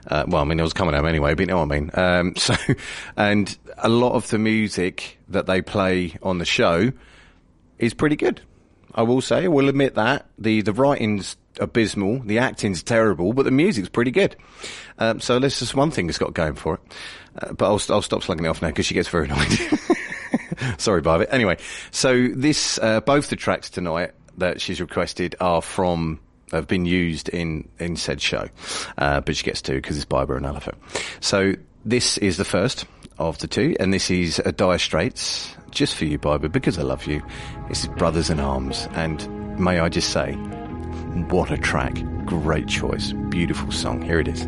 Uh, 0.06 0.24
well, 0.26 0.42
I 0.42 0.44
mean, 0.44 0.58
I 0.60 0.62
was 0.62 0.72
coming 0.72 0.94
home 0.94 1.06
anyway, 1.06 1.34
but 1.34 1.40
you 1.40 1.46
know 1.46 1.58
what 1.58 1.72
I 1.72 1.78
mean. 1.80 1.90
Um, 1.94 2.34
so, 2.36 2.54
and 3.16 3.56
a 3.78 3.88
lot 3.88 4.12
of 4.12 4.28
the 4.28 4.38
music 4.38 5.18
that 5.28 5.46
they 5.46 5.62
play 5.62 6.16
on 6.22 6.38
the 6.38 6.44
show 6.44 6.92
is 7.78 7.94
pretty 7.94 8.16
good. 8.16 8.40
I 8.96 9.02
will 9.02 9.20
say, 9.20 9.44
I 9.44 9.48
will 9.48 9.68
admit 9.68 9.94
that 9.94 10.26
the 10.38 10.62
the 10.62 10.72
writing's 10.72 11.36
abysmal, 11.60 12.20
the 12.20 12.38
acting's 12.38 12.82
terrible, 12.82 13.32
but 13.32 13.44
the 13.44 13.50
music's 13.50 13.88
pretty 13.88 14.10
good. 14.10 14.36
Um, 14.98 15.20
so 15.20 15.38
that's 15.38 15.58
just 15.58 15.74
one 15.74 15.90
thing 15.90 16.08
it's 16.08 16.18
got 16.18 16.34
going 16.34 16.54
for 16.54 16.74
it. 16.74 16.80
Uh, 17.38 17.52
but 17.52 17.66
I'll, 17.66 17.94
I'll 17.94 18.02
stop 18.02 18.22
slugging 18.22 18.46
it 18.46 18.48
off 18.48 18.62
now 18.62 18.68
because 18.68 18.86
she 18.86 18.94
gets 18.94 19.08
very 19.08 19.26
annoyed. 19.26 19.58
Sorry, 20.78 21.02
Barbie. 21.02 21.26
Anyway, 21.30 21.58
so 21.90 22.28
this 22.28 22.78
uh, 22.78 23.00
both 23.00 23.28
the 23.28 23.36
tracks 23.36 23.68
tonight 23.68 24.12
that 24.38 24.60
she's 24.60 24.80
requested 24.80 25.36
are 25.40 25.62
from 25.62 26.20
have 26.52 26.66
been 26.66 26.86
used 26.86 27.28
in 27.28 27.68
in 27.78 27.96
said 27.96 28.22
show, 28.22 28.48
uh, 28.96 29.20
but 29.20 29.36
she 29.36 29.44
gets 29.44 29.60
two 29.60 29.74
because 29.74 29.96
it's 29.96 30.06
Barbara 30.06 30.38
and 30.38 30.46
Elephant. 30.46 30.78
So 31.20 31.54
this 31.84 32.18
is 32.18 32.36
the 32.36 32.44
first 32.44 32.86
of 33.18 33.38
the 33.38 33.46
two, 33.46 33.76
and 33.78 33.92
this 33.92 34.10
is 34.10 34.38
a 34.38 34.52
Dire 34.52 34.78
Straits 34.78 35.55
just 35.70 35.94
for 35.94 36.04
you, 36.04 36.18
Barbara, 36.18 36.48
because 36.48 36.78
I 36.78 36.82
love 36.82 37.06
you. 37.06 37.22
Is 37.70 37.86
Brothers 37.86 38.30
in 38.30 38.40
Arms, 38.40 38.88
and 38.92 39.58
may 39.58 39.80
I 39.80 39.88
just 39.88 40.10
say, 40.10 40.34
what 41.30 41.50
a 41.50 41.58
track! 41.58 42.02
Great 42.24 42.66
choice, 42.66 43.12
beautiful 43.12 43.70
song. 43.70 44.02
Here 44.02 44.20
it 44.20 44.28
is. 44.28 44.46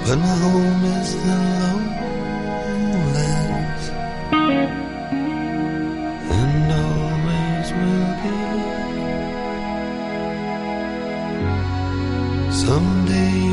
But 0.05 0.17
my 0.17 0.35
home 0.35 0.83
is 0.83 1.15
the 1.15 1.37
lowlands 2.83 3.85
and 6.39 6.71
always 6.83 7.67
will 7.79 8.11
be. 8.23 8.37
Someday 12.51 13.52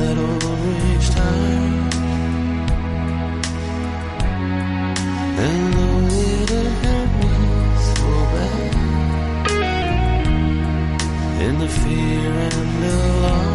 the 11.61 11.67
fear 11.67 12.31
and 12.31 12.83
alarm. 12.83 13.50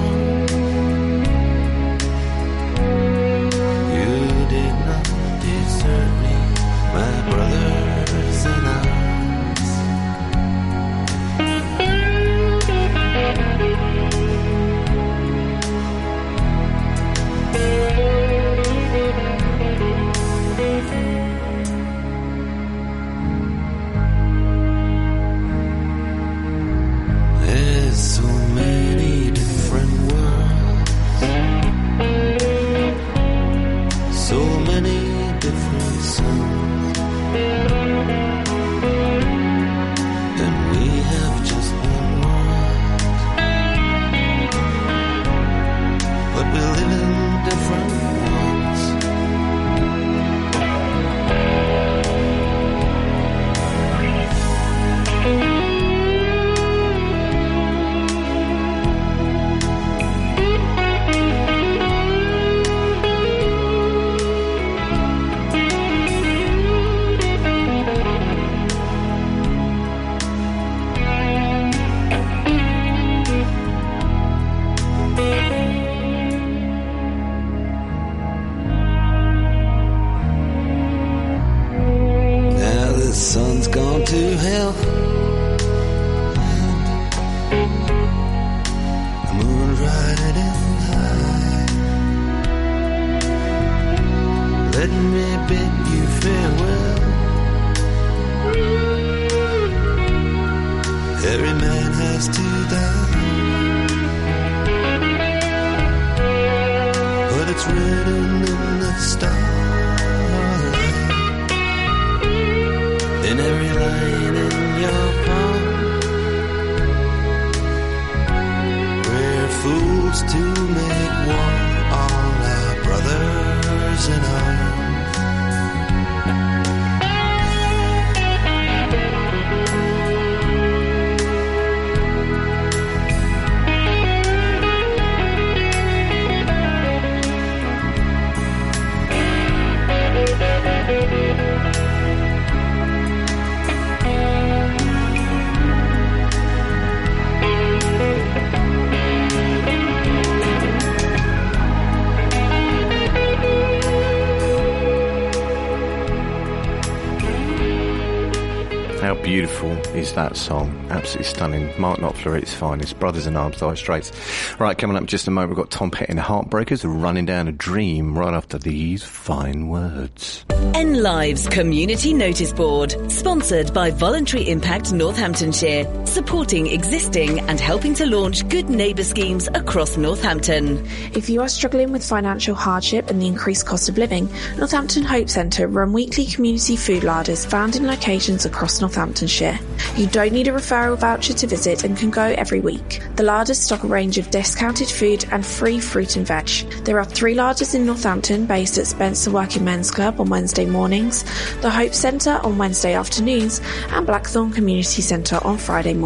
That 160.17 160.37
song? 160.37 160.89
Absolutely 160.91 161.25
stunning. 161.25 161.81
Mark 161.81 162.01
Knopfler 162.01 162.37
its 162.37 162.53
finest. 162.53 162.99
Brothers 162.99 163.27
in 163.27 163.37
Arms, 163.37 163.59
Dire 163.59 163.77
Straits. 163.77 164.11
Right, 164.59 164.77
coming 164.77 164.97
up 164.97 165.03
in 165.03 165.07
just 165.07 165.29
a 165.29 165.31
moment, 165.31 165.51
we've 165.51 165.57
got 165.59 165.71
Tom 165.71 165.91
Petty 165.91 166.11
and 166.11 166.19
the 166.19 166.23
Heartbreakers 166.23 166.83
running 166.85 167.27
down 167.27 167.47
a 167.47 167.53
dream 167.53 168.19
right 168.19 168.35
after 168.35 168.59
these 168.59 169.05
fine 169.05 169.69
words. 169.69 170.45
N 170.75 171.03
Lives 171.03 171.47
Community 171.49 172.13
Notice 172.13 172.53
Board, 172.53 172.97
sponsored 173.11 173.73
by 173.73 173.91
Voluntary 173.93 174.49
Impact 174.49 174.93
Northamptonshire, 174.93 176.06
supporting 176.17 176.67
existing 176.69 177.41
and 177.41 177.61
helping 177.61 177.93
to 177.93 178.07
launch 178.07 178.49
good 178.49 178.71
neighbour 178.71 179.05
schemes 179.05 179.49
across 179.53 179.99
Northampton. 179.99 180.83
If 181.13 181.29
you 181.29 181.43
are 181.43 181.49
struggling 181.49 181.93
with 181.93 182.03
financial 182.03 182.55
hardship 182.55 183.11
and 183.11 183.21
the 183.21 183.27
increased 183.27 183.67
cost 183.67 183.91
of 183.91 183.99
living, 183.99 184.27
Northampton 184.57 185.03
Hope 185.03 185.29
Centre 185.29 185.69
run 185.69 185.93
weekly 185.93 186.25
community 186.25 186.75
food 186.75 187.05
larders 187.05 187.45
found 187.45 187.77
in 187.77 187.87
locations 187.87 188.47
across 188.47 188.81
Northamptonshire. 188.81 189.59
You 189.99 190.07
don't 190.07 190.33
need 190.33 190.49
a 190.49 190.53
referral 190.53 190.97
voucher 190.97 191.35
to 191.35 191.47
visit 191.47 191.85
and 191.85 191.99
can 191.99 192.09
go 192.09 192.23
every 192.23 192.61
week. 192.61 193.03
The 193.17 193.23
larders 193.23 193.59
stock 193.59 193.85
a 193.85 193.87
range 193.87 194.17
of 194.17 194.31
discounted 194.31 194.89
food 194.89 195.27
and 195.31 195.45
free 195.45 195.79
fruit 195.81 196.17
and 196.17 196.27
veg. 196.27 196.49
There 196.85 196.99
are 196.99 197.05
three 197.05 197.35
larders 197.35 197.75
in 197.75 197.85
Northampton 197.85 198.47
based 198.47 198.79
at 198.79 198.87
Spencer 198.87 199.31
Working 199.31 199.65
Men's 199.65 199.91
Club 199.91 200.19
on 200.19 200.31
Wednesday 200.31 200.65
mornings, 200.65 201.25
the 201.61 201.69
Hope 201.69 201.93
Centre 201.93 202.41
on 202.43 202.57
Wednesday 202.57 202.95
afternoons, 202.95 203.61
and 203.91 204.07
Blackthorn 204.07 204.51
Community 204.51 205.03
Centre 205.03 205.41
on 205.45 205.59
Friday 205.59 205.93
mornings. 205.93 206.06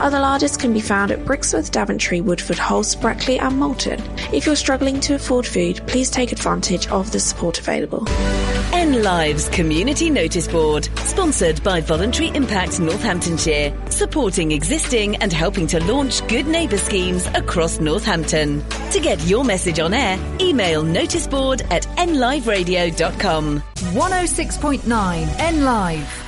Other 0.00 0.20
larders 0.20 0.56
can 0.56 0.72
be 0.72 0.80
found 0.80 1.10
at 1.10 1.24
Brixworth, 1.24 1.70
Daventry, 1.70 2.20
Woodford, 2.20 2.58
Halse, 2.58 2.94
Brackley, 2.94 3.38
and 3.38 3.56
Moulton. 3.58 4.02
If 4.32 4.46
you're 4.46 4.56
struggling 4.56 5.00
to 5.00 5.14
afford 5.14 5.46
food, 5.46 5.80
please 5.86 6.10
take 6.10 6.32
advantage 6.32 6.88
of 6.88 7.12
the 7.12 7.20
support 7.20 7.58
available. 7.58 8.06
N 8.72 9.02
Lives 9.02 9.48
Community 9.48 10.10
Notice 10.10 10.48
Board, 10.48 10.88
sponsored 10.98 11.62
by 11.62 11.80
Voluntary 11.80 12.28
Impact 12.34 12.80
Northamptonshire, 12.80 13.74
supporting 13.90 14.52
existing 14.52 15.16
and 15.16 15.32
helping 15.32 15.66
to 15.68 15.82
launch 15.84 16.26
good 16.28 16.46
neighbour 16.46 16.78
schemes 16.78 17.26
across 17.34 17.80
Northampton. 17.80 18.62
To 18.90 19.00
get 19.00 19.20
your 19.26 19.44
message 19.44 19.80
on 19.80 19.94
air, 19.94 20.18
email 20.40 20.82
noticeboard 20.82 21.62
at 21.70 21.84
nliveradio.com. 21.96 23.62
106.9 23.76 25.38
N 25.38 25.64
Live. 25.64 26.27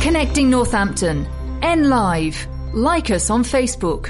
Connecting 0.00 0.48
Northampton. 0.48 1.26
N 1.62 1.90
Live. 1.90 2.48
Like 2.72 3.10
us 3.10 3.28
on 3.28 3.44
Facebook. 3.44 4.08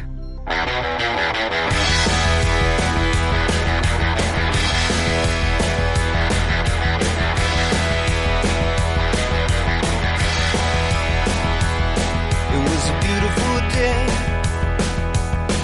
It 12.55 12.63
was 12.71 12.85
a 12.89 12.97
beautiful 13.07 13.55
day. 13.75 14.07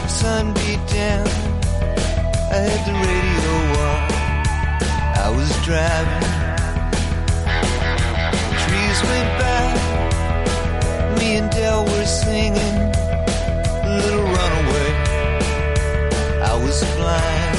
Sun 0.08 0.54
beat 0.54 0.82
down. 0.92 1.26
I 2.50 2.58
had 2.66 2.82
the 2.84 2.94
radio 3.06 3.54
on. 3.86 4.00
I 5.24 5.28
was 5.36 5.50
driving. 5.64 6.26
Trees 8.64 8.98
went 9.08 9.30
by. 9.40 9.85
Me 11.18 11.36
and 11.36 11.50
Del 11.50 11.84
were 11.84 12.06
singing. 12.06 12.76
Little 14.00 14.26
Runaway. 14.36 14.90
I 16.50 16.54
was 16.62 16.78
blind. 16.96 17.56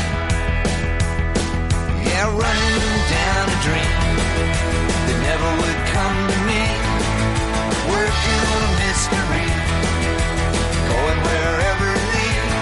Yeah, 2.08 2.28
running 2.43 2.78
down 3.16 3.45
a 3.55 3.60
dream 3.68 3.97
that 5.05 5.18
never 5.30 5.49
would 5.62 5.80
come 5.93 6.18
to 6.32 6.38
me 6.49 6.64
working 7.89 8.39
on 8.53 8.62
a 8.68 8.72
mystery, 8.84 9.49
going 10.91 11.20
wherever 11.28 11.88
it 11.97 12.05
leads, 12.14 12.55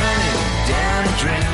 running 0.00 0.38
down 0.70 1.00
a 1.04 1.14
dream. 1.22 1.50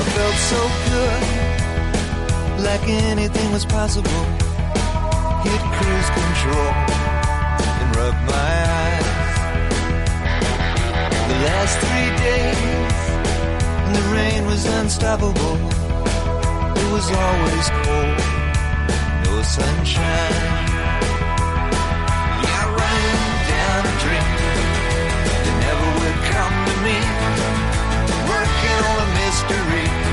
I 0.00 0.04
felt 0.14 0.38
so 0.52 0.60
good, 0.90 1.22
like 2.64 2.88
anything 2.88 3.52
was 3.52 3.66
possible. 3.66 4.24
Hit 5.44 5.62
cruise 5.76 6.10
control 6.20 6.72
and 7.80 7.96
rub 7.96 8.16
my 8.24 8.52
eyes. 8.80 9.08
The 11.28 11.38
last 11.48 11.74
three 11.84 12.10
days, 12.24 12.98
and 13.84 13.92
the 13.94 14.06
rain 14.16 14.46
was 14.46 14.64
unstoppable. 14.80 15.56
It 16.80 16.88
was 16.96 17.06
always 17.24 17.66
cold, 17.84 18.18
no 19.26 19.34
sunshine. 19.42 20.40
Yeah, 22.46 22.64
running 22.80 23.24
down 23.52 23.80
a 23.92 23.94
dream 24.04 24.28
that 25.44 25.56
never 25.66 25.88
would 26.00 26.18
come 26.32 26.56
to 26.68 26.74
me. 26.86 26.98
Working 28.32 28.78
on 28.90 28.96
a 29.04 29.08
mystery, 29.20 30.03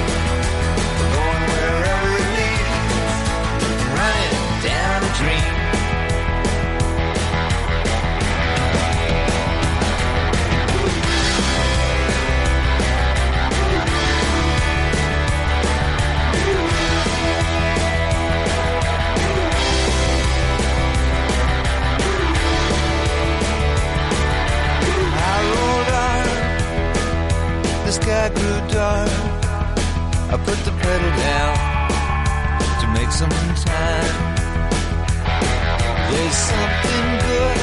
dream. 5.21 5.61
Sky 27.91 28.29
grew 28.29 28.59
dark. 28.69 29.09
I 30.33 30.37
put 30.45 30.57
the 30.63 30.71
pedal 30.81 31.11
down 31.27 31.53
to 32.79 32.87
make 32.93 33.11
some 33.11 33.29
time. 33.63 34.30
There's 36.11 36.35
something 36.35 37.07
good 37.29 37.59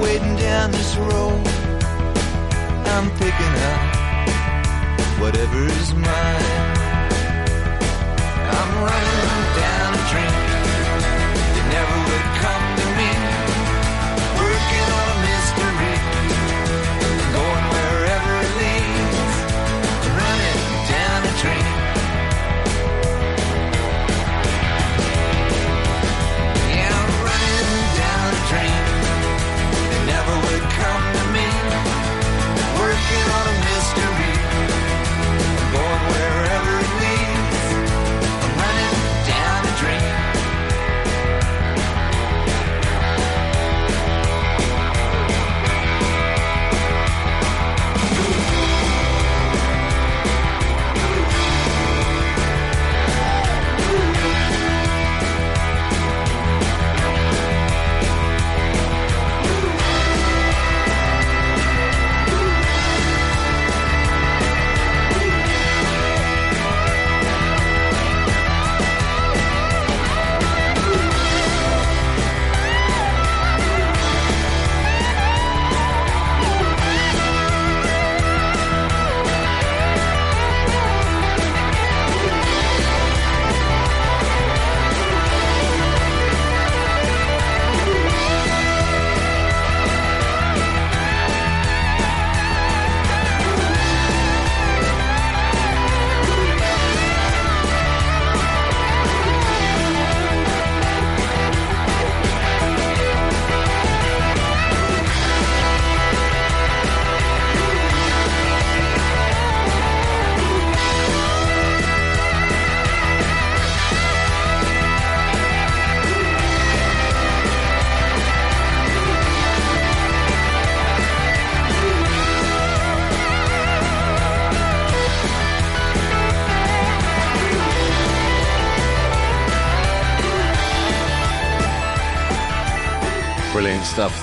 waiting 0.00 0.36
down 0.36 0.70
this 0.70 0.96
road. 0.96 1.46
I'm 2.94 3.10
picking 3.22 3.54
up 3.70 3.80
whatever 5.20 5.64
is 5.66 5.94
mine. 5.94 6.68
I'm 8.56 8.70
running 8.86 9.38
down 9.62 9.90
a 9.94 10.02
drink. 10.10 10.36
that 11.54 11.66
never 11.74 11.96
would 12.08 12.28
come. 12.42 12.67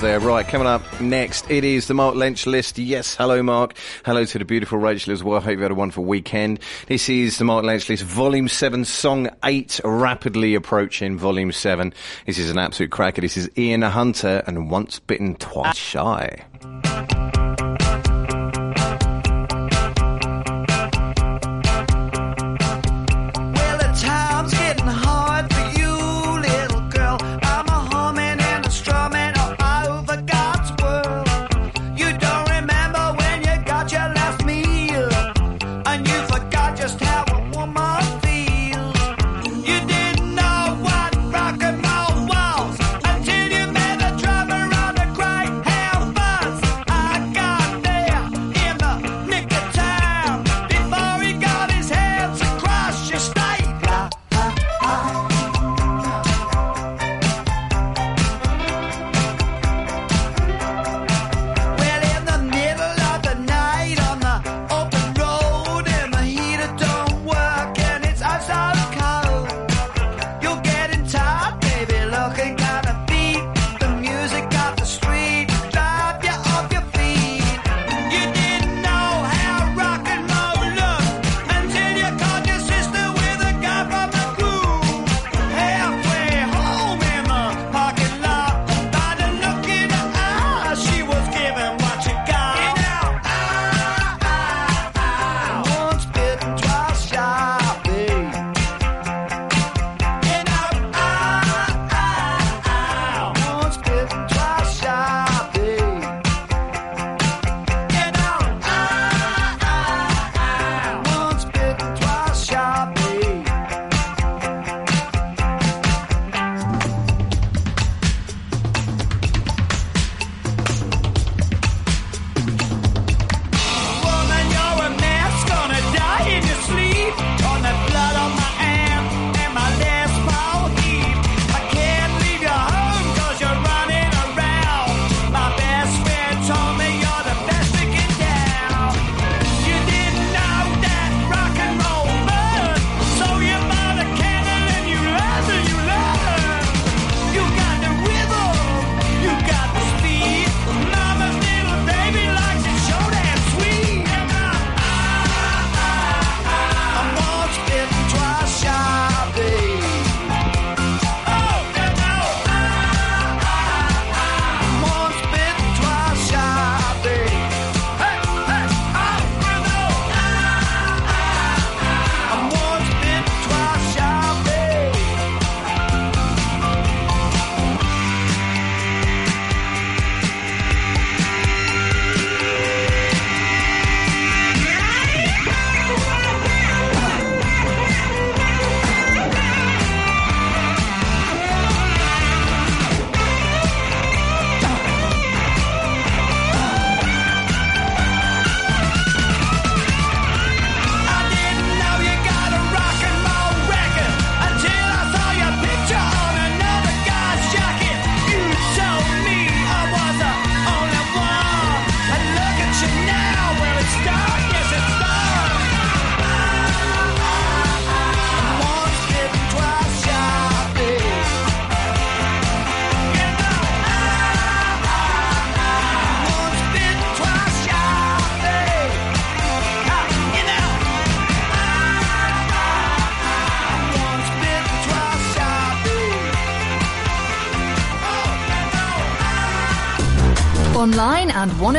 there. 0.06 0.20
Right, 0.20 0.46
coming 0.46 0.68
up 0.68 1.00
next, 1.00 1.50
it 1.50 1.64
is 1.64 1.88
the 1.88 1.94
Mark 1.94 2.14
Lynch 2.14 2.46
list. 2.46 2.78
Yes, 2.78 3.16
hello, 3.16 3.42
Mark. 3.42 3.76
Hello 4.04 4.24
to 4.24 4.38
the 4.38 4.44
beautiful 4.44 4.78
Rachel 4.78 5.12
as 5.12 5.24
well. 5.24 5.40
Hope 5.40 5.56
you 5.56 5.62
had 5.62 5.72
a 5.72 5.74
wonderful 5.74 6.04
weekend. 6.04 6.60
This 6.86 7.08
is 7.08 7.38
the 7.38 7.44
Mark 7.44 7.64
Lynch 7.64 7.88
list, 7.88 8.04
Volume 8.04 8.46
7, 8.46 8.84
Song 8.84 9.28
8, 9.44 9.80
rapidly 9.82 10.54
approaching 10.54 11.18
Volume 11.18 11.50
7. 11.50 11.92
This 12.24 12.38
is 12.38 12.50
an 12.50 12.58
absolute 12.58 12.92
cracker. 12.92 13.20
This 13.20 13.36
is 13.36 13.50
Ian 13.58 13.82
Hunter 13.82 14.44
and 14.46 14.70
Once 14.70 15.00
Bitten, 15.00 15.34
Twice 15.34 15.76
Shy. 15.76 16.44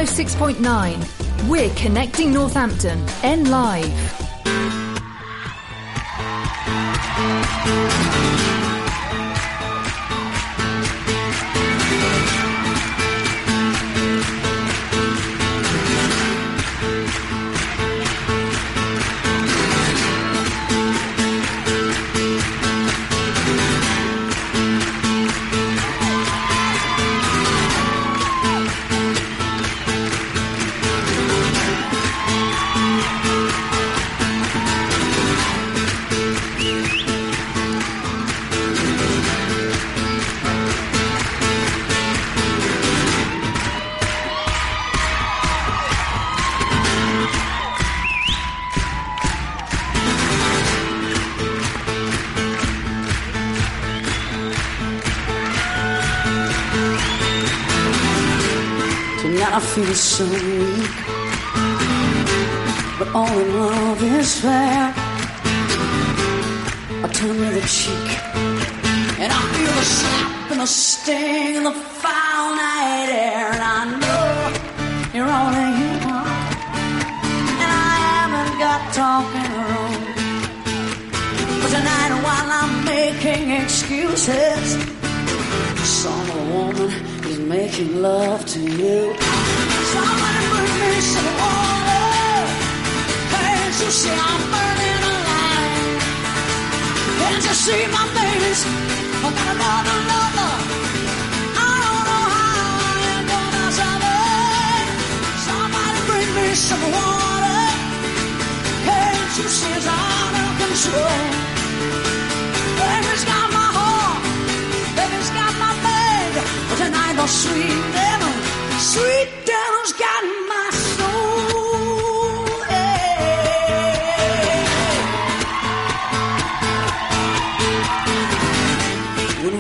106.9. 0.08 1.50
We're 1.50 1.70
connecting 1.76 2.34
Northampton. 2.34 3.06
N 3.24 3.50
Live. 3.52 4.18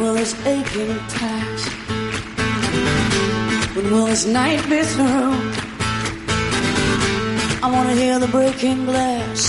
will 0.07 0.15
this 0.15 0.33
aching? 0.45 0.95
When 3.75 3.91
will 3.91 4.05
this 4.05 4.25
night 4.25 4.63
be 4.69 4.81
through? 4.93 5.33
I 7.65 7.67
wanna 7.73 7.93
hear 7.93 8.17
the 8.19 8.27
breaking 8.27 8.85
glass. 8.85 9.39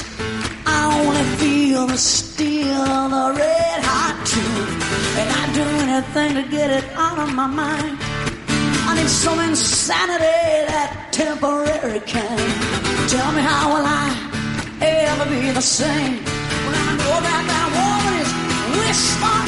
I 0.66 0.82
wanna 1.04 1.26
feel 1.38 1.86
the 1.86 1.96
steel, 1.96 2.84
the 3.16 3.26
red 3.42 3.80
hot 3.90 4.16
tune. 4.30 4.70
And 5.18 5.28
I'd 5.38 5.52
do 5.60 5.66
anything 5.84 6.30
to 6.40 6.44
get 6.56 6.70
it 6.78 6.84
out 6.96 7.18
of 7.18 7.32
my 7.34 7.46
mind. 7.46 7.96
I 8.88 8.90
need 8.96 9.10
some 9.24 9.38
insanity, 9.38 10.48
that 10.72 10.90
temporary 11.12 12.00
kind. 12.00 12.50
Tell 13.14 13.30
me 13.36 13.42
how 13.50 13.64
will 13.72 13.86
I 14.02 14.06
ever 14.80 15.26
be 15.30 15.50
the 15.52 15.66
same? 15.78 16.16
When 16.64 16.74
I 16.86 16.90
know 17.00 17.16
that 17.28 17.42
that 17.52 17.68
woman 17.78 18.14
is 18.24 18.30
wishful. 18.80 19.47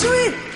sweet. 0.00 0.49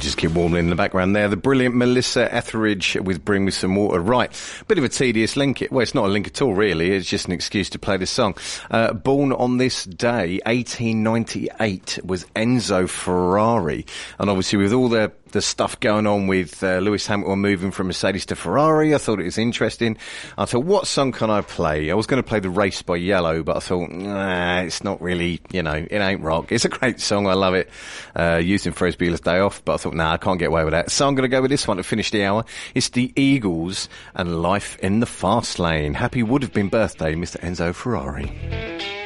just 0.00 0.16
keep 0.16 0.32
warming 0.32 0.60
in 0.60 0.70
the 0.70 0.76
background 0.76 1.14
there. 1.14 1.28
The 1.28 1.36
brilliant 1.36 1.74
Melissa 1.74 2.32
Etheridge 2.34 2.96
with 2.96 3.24
Bring 3.24 3.44
Me 3.44 3.50
Some 3.50 3.76
Water. 3.76 4.00
Right. 4.00 4.30
Bit 4.66 4.78
of 4.78 4.84
a 4.84 4.88
tedious 4.88 5.36
link. 5.36 5.66
Well, 5.70 5.82
it's 5.82 5.94
not 5.94 6.06
a 6.06 6.08
link 6.08 6.26
at 6.26 6.42
all, 6.42 6.54
really. 6.54 6.90
It's 6.92 7.08
just 7.08 7.26
an 7.26 7.32
excuse 7.32 7.70
to 7.70 7.78
play 7.78 7.96
this 7.96 8.10
song. 8.10 8.34
Uh, 8.70 8.92
born 8.92 9.32
on 9.32 9.58
this 9.58 9.84
day, 9.84 10.40
1898, 10.46 12.00
was 12.04 12.24
Enzo 12.34 12.88
Ferrari. 12.88 13.86
And 14.18 14.30
obviously, 14.30 14.58
with 14.58 14.72
all 14.72 14.88
their 14.88 15.12
the 15.30 15.42
stuff 15.42 15.78
going 15.80 16.06
on 16.06 16.26
with 16.26 16.62
uh, 16.62 16.78
Lewis 16.78 17.06
Hamilton 17.06 17.38
moving 17.38 17.70
from 17.70 17.88
Mercedes 17.88 18.26
to 18.26 18.36
Ferrari. 18.36 18.94
I 18.94 18.98
thought 18.98 19.20
it 19.20 19.24
was 19.24 19.38
interesting. 19.38 19.96
I 20.36 20.44
thought, 20.44 20.64
what 20.64 20.86
song 20.86 21.12
can 21.12 21.30
I 21.30 21.40
play? 21.40 21.90
I 21.90 21.94
was 21.94 22.06
going 22.06 22.22
to 22.22 22.28
play 22.28 22.40
The 22.40 22.50
Race 22.50 22.82
by 22.82 22.98
Yello, 22.98 23.44
but 23.44 23.56
I 23.56 23.60
thought, 23.60 23.90
nah, 23.90 24.60
it's 24.60 24.84
not 24.84 25.00
really, 25.00 25.40
you 25.50 25.62
know, 25.62 25.74
it 25.74 25.92
ain't 25.92 26.20
rock. 26.20 26.52
It's 26.52 26.64
a 26.64 26.68
great 26.68 27.00
song. 27.00 27.26
I 27.26 27.34
love 27.34 27.54
it. 27.54 27.70
Uh, 28.14 28.40
used 28.42 28.66
in 28.66 28.72
Ferris 28.72 28.96
Bueller's 28.96 29.20
Day 29.20 29.38
Off, 29.38 29.64
but 29.64 29.74
I 29.74 29.76
thought, 29.78 29.94
nah, 29.94 30.12
I 30.12 30.16
can't 30.16 30.38
get 30.38 30.48
away 30.48 30.64
with 30.64 30.72
that. 30.72 30.90
So 30.90 31.06
I'm 31.06 31.14
going 31.14 31.28
to 31.28 31.34
go 31.34 31.40
with 31.42 31.50
this 31.50 31.66
one 31.66 31.78
to 31.78 31.82
finish 31.82 32.10
the 32.10 32.24
hour. 32.24 32.44
It's 32.74 32.90
The 32.90 33.12
Eagles 33.16 33.88
and 34.14 34.42
Life 34.42 34.78
in 34.80 35.00
the 35.00 35.06
Fast 35.06 35.58
Lane. 35.58 35.94
Happy 35.94 36.22
would 36.22 36.42
have 36.42 36.52
been 36.52 36.68
birthday, 36.68 37.14
Mr. 37.14 37.38
Enzo 37.40 37.74
Ferrari. 37.74 38.99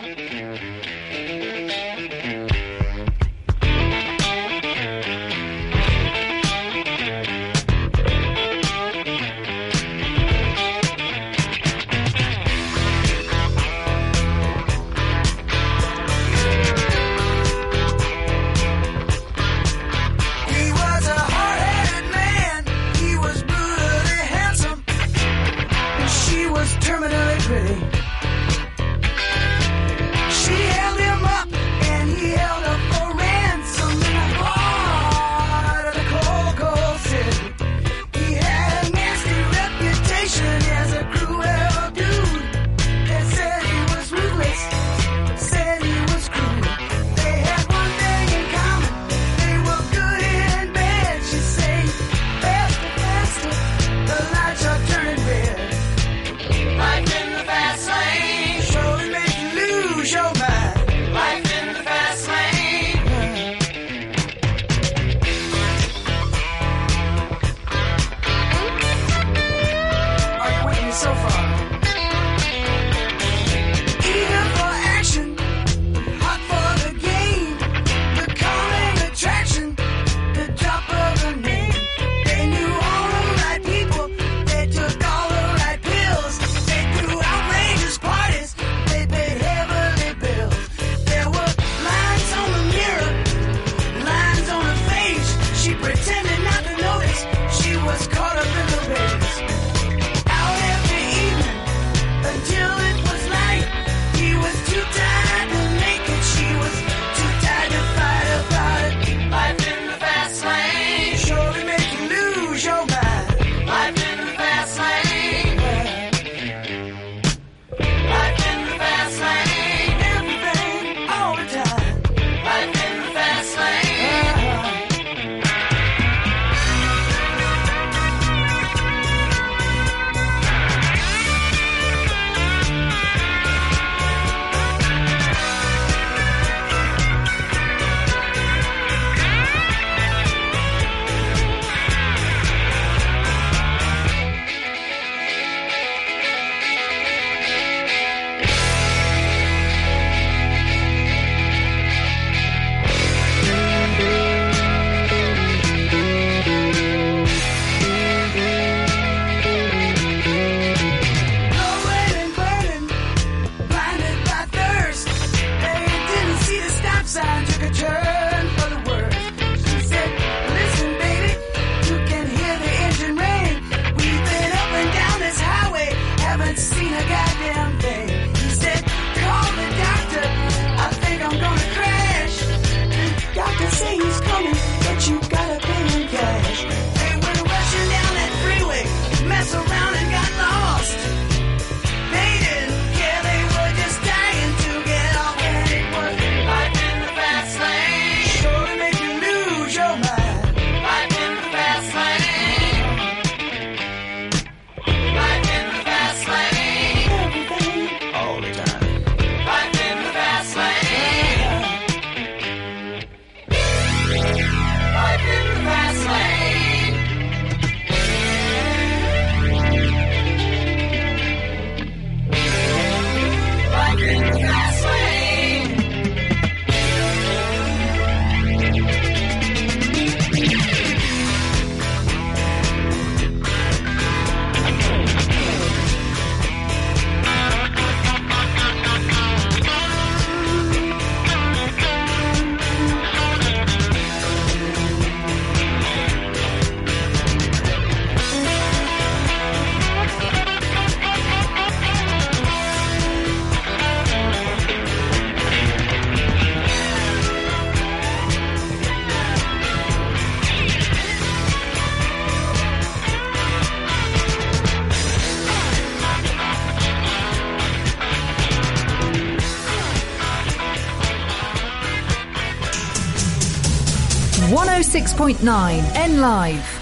106.9 275.15 275.95
N 275.95 276.21
Live. 276.21 276.74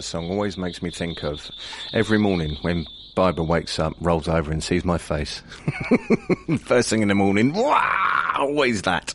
That 0.00 0.04
song 0.06 0.30
always 0.30 0.56
makes 0.56 0.80
me 0.80 0.90
think 0.90 1.22
of 1.22 1.50
every 1.92 2.16
morning 2.16 2.56
when 2.62 2.86
Bible 3.14 3.44
wakes 3.44 3.78
up, 3.78 3.92
rolls 4.00 4.28
over 4.28 4.50
and 4.50 4.64
sees 4.64 4.82
my 4.82 4.96
face. 4.96 5.42
First 6.60 6.88
thing 6.88 7.02
in 7.02 7.08
the 7.08 7.14
morning, 7.14 7.52
always 8.34 8.80
that. 8.82 9.12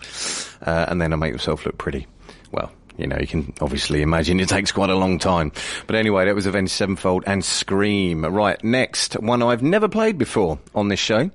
Uh, 0.62 0.86
and 0.88 1.02
then 1.02 1.12
I 1.12 1.16
make 1.16 1.34
myself 1.34 1.66
look 1.66 1.80
pretty. 1.80 2.06
Well, 2.52 2.72
you 2.98 3.08
know, 3.08 3.18
you 3.20 3.26
can 3.26 3.52
obviously 3.62 4.04
imagine 4.04 4.40
it 4.40 4.48
takes 4.48 4.72
quite 4.72 4.92
a 4.92 4.96
long 4.96 5.18
time. 5.18 5.52
But 5.88 5.96
anyway, 5.96 6.26
that 6.26 6.36
was 6.36 6.46
Avenged 6.46 6.72
Sevenfold 6.72 7.24
and 7.26 7.44
Scream. 7.44 8.24
Right, 8.24 8.64
next, 8.64 9.16
one 9.16 9.42
I've 9.42 9.64
never 9.64 9.88
played 9.88 10.20
before 10.20 10.60
on 10.76 10.90
this 10.90 11.00
show. 11.00 11.32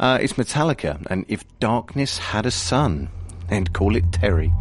Uh, 0.00 0.18
it's 0.20 0.32
Metallica, 0.32 1.06
and 1.08 1.24
If 1.28 1.44
Darkness 1.60 2.18
Had 2.18 2.46
a 2.46 2.50
Son, 2.50 3.10
and 3.48 3.72
call 3.72 3.94
it 3.94 4.10
Terry. 4.10 4.52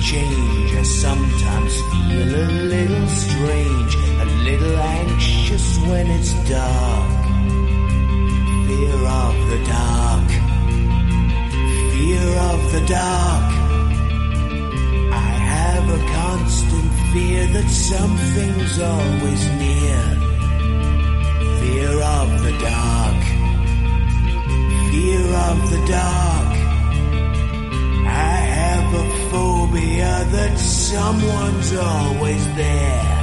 Change, 0.00 0.74
I 0.74 0.82
sometimes 0.82 1.74
feel 1.90 2.34
a 2.34 2.48
little 2.74 3.08
strange, 3.08 3.94
a 3.94 4.26
little 4.44 4.76
anxious 4.76 5.78
when 5.86 6.06
it's 6.06 6.32
dark. 6.48 7.24
Fear 8.66 9.00
of 9.24 9.34
the 9.50 9.60
dark, 9.66 10.28
fear 11.92 12.28
of 12.50 12.60
the 12.72 12.82
dark. 12.86 13.48
I 15.12 15.30
have 15.54 15.84
a 15.88 16.00
constant 16.14 16.92
fear 17.12 17.46
that 17.54 17.68
something's 17.68 18.78
always 18.80 19.42
near. 19.62 20.04
Fear 21.60 22.02
of 22.02 22.28
the 22.44 22.54
dark, 22.60 23.20
fear 24.90 25.24
of 25.48 25.70
the 25.70 25.86
dark. 25.88 26.47
I 28.18 28.36
have 28.60 28.94
a 28.94 29.06
phobia 29.30 30.24
that 30.34 30.58
someone's 30.58 31.72
always 31.74 32.44
there. 32.56 33.17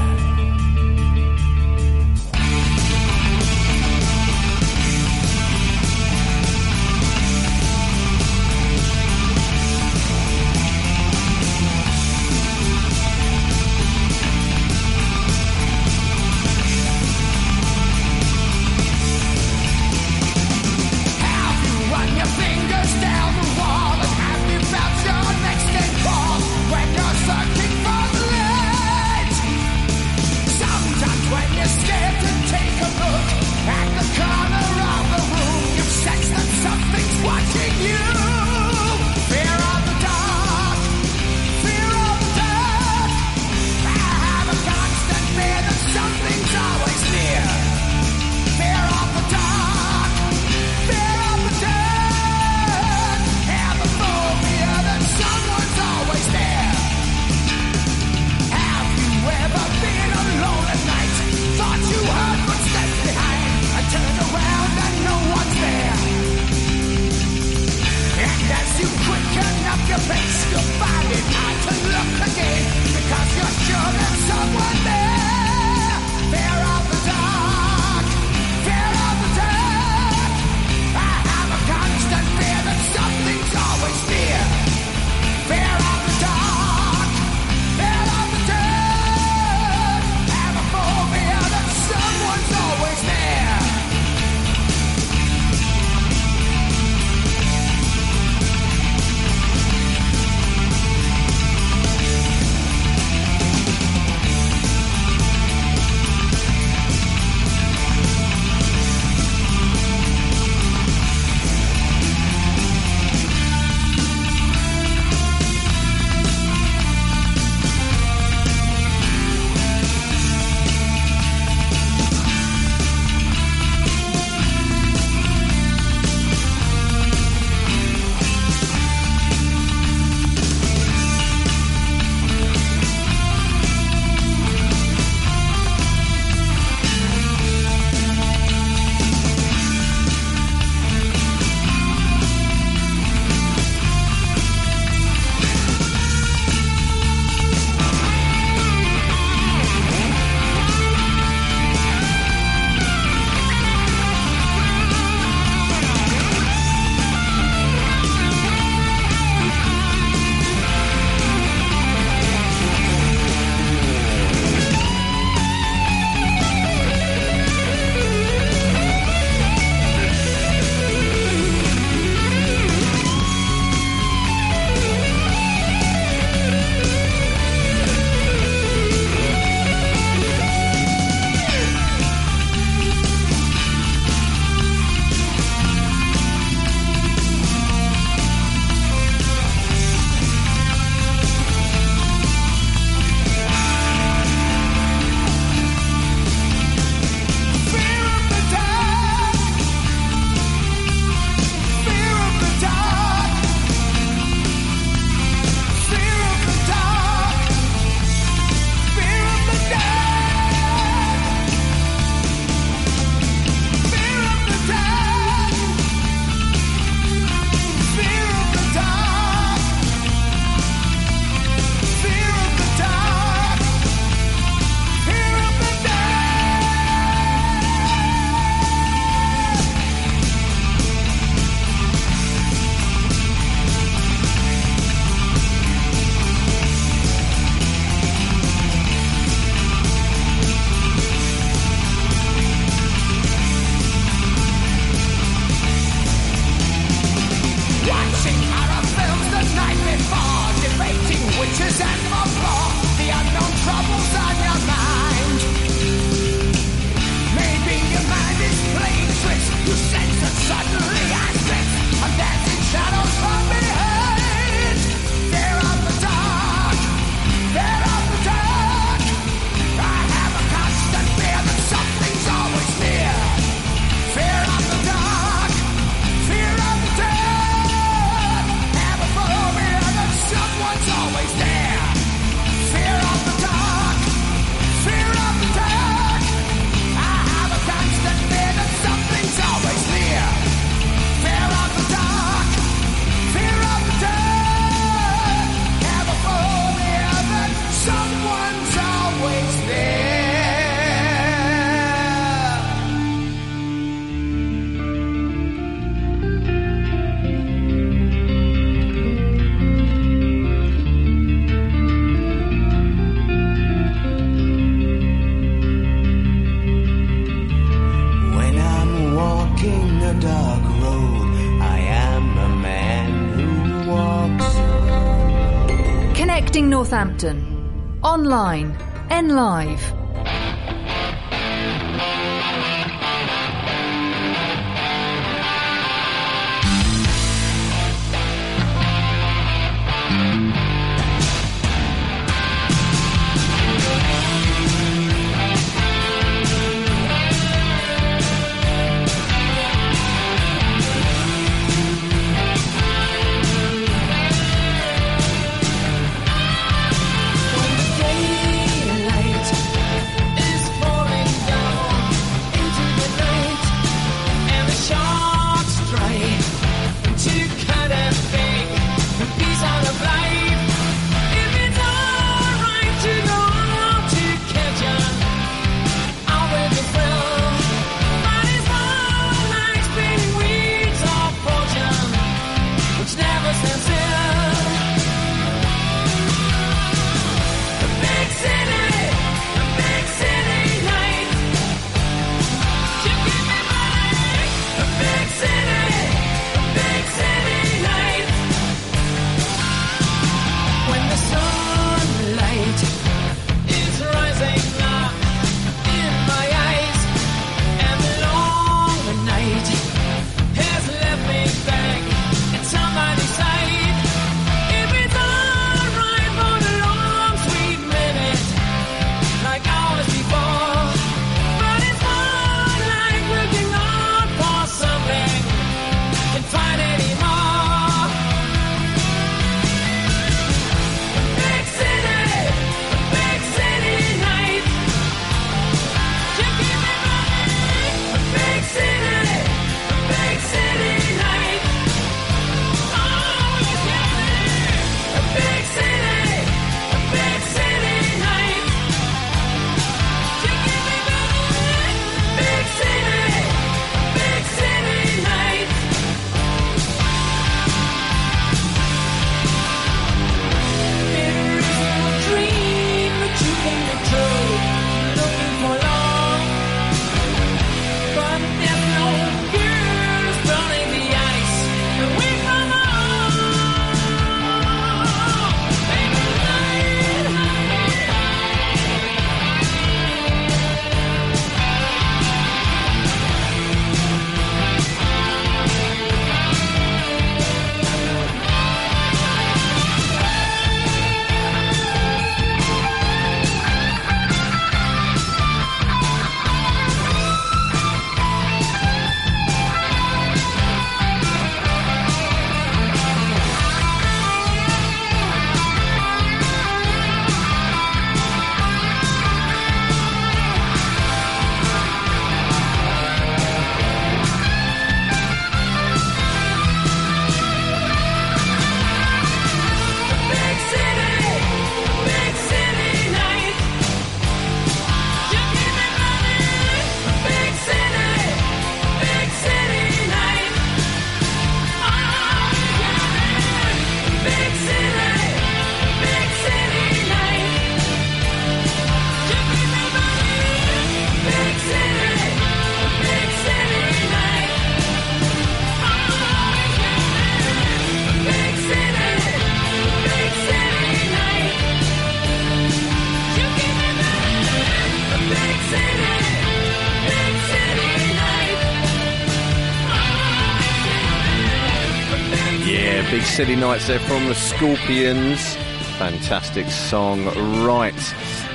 City 563.45 563.61
Nights 563.61 563.85
there 563.85 563.99
from 563.99 564.25
the 564.25 564.33
Scorpions. 564.33 565.53
Fantastic 565.99 566.65
song. 566.65 567.25
Right. 567.63 567.93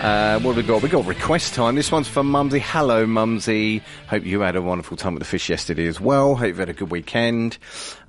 Uh, 0.03 0.41
what 0.41 0.57
have 0.57 0.57
we 0.57 0.63
got? 0.65 0.83
We've 0.83 0.91
got 0.91 1.07
request 1.07 1.55
time. 1.55 1.77
This 1.77 1.93
one's 1.93 2.09
for 2.09 2.25
Mumsy. 2.25 2.59
Hello, 2.59 3.07
Mumsy. 3.07 3.83
Hope 4.09 4.25
you 4.25 4.41
had 4.41 4.57
a 4.57 4.63
wonderful 4.63 4.97
time 4.97 5.15
with 5.15 5.21
the 5.21 5.29
fish 5.29 5.49
yesterday 5.49 5.87
as 5.87 6.01
well. 6.01 6.35
Hope 6.35 6.49
you've 6.49 6.59
had 6.59 6.71
a 6.71 6.73
good 6.73 6.91
weekend. 6.91 7.57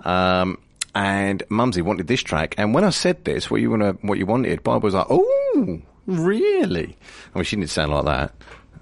Um, 0.04 0.58
and 0.96 1.44
Mumsy 1.50 1.84
wanted 1.84 2.08
this 2.08 2.24
track. 2.24 2.56
And 2.58 2.74
when 2.74 2.84
I 2.84 2.90
said 2.90 3.26
this, 3.26 3.52
what 3.52 3.62
you 3.62 3.70
wanna, 3.70 3.92
what 4.02 4.18
you 4.18 4.26
wanted, 4.26 4.64
Barbara 4.64 4.88
was 4.88 4.96
like, 4.96 5.06
"Oh, 5.08 5.82
really?" 6.08 6.98
I 7.36 7.38
mean, 7.38 7.44
she 7.44 7.58
didn't 7.58 7.70
sound 7.70 7.92
like 7.92 8.06
that. 8.06 8.34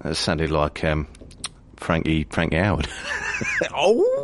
It 0.06 0.16
sounded 0.16 0.52
like 0.52 0.86
um, 0.86 1.06
Frankie 1.76 2.24
Frankie 2.30 2.56
Howerd. 2.56 2.88
oh. 3.76 4.19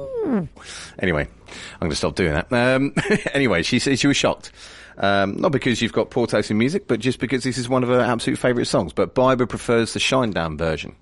Anyway, 1.00 1.28
I'm 1.48 1.80
going 1.80 1.92
to 1.92 1.96
stop 1.96 2.16
doing 2.16 2.34
that. 2.34 2.52
Um, 2.52 2.94
anyway, 3.34 3.64
she 3.64 3.80
said 3.80 4.00
she 4.00 4.08
was 4.08 4.18
shocked. 4.18 4.52
Um, 4.98 5.36
not 5.36 5.52
because 5.52 5.82
you've 5.82 5.94
got 5.94 6.10
poor 6.10 6.26
taste 6.28 6.52
in 6.52 6.58
music, 6.58 6.88
but 6.88 7.00
just 7.00 7.20
because 7.20 7.44
this 7.44 7.58
is 7.58 7.68
one 7.68 7.84
of 7.84 7.90
her 7.90 8.00
absolute 8.00 8.38
favourite 8.38 8.68
songs. 8.68 8.94
But 8.94 9.14
Barbara 9.14 9.48
prefers 9.48 9.94
the 9.94 10.00
Shinedown 10.00 10.58
version. 10.58 10.96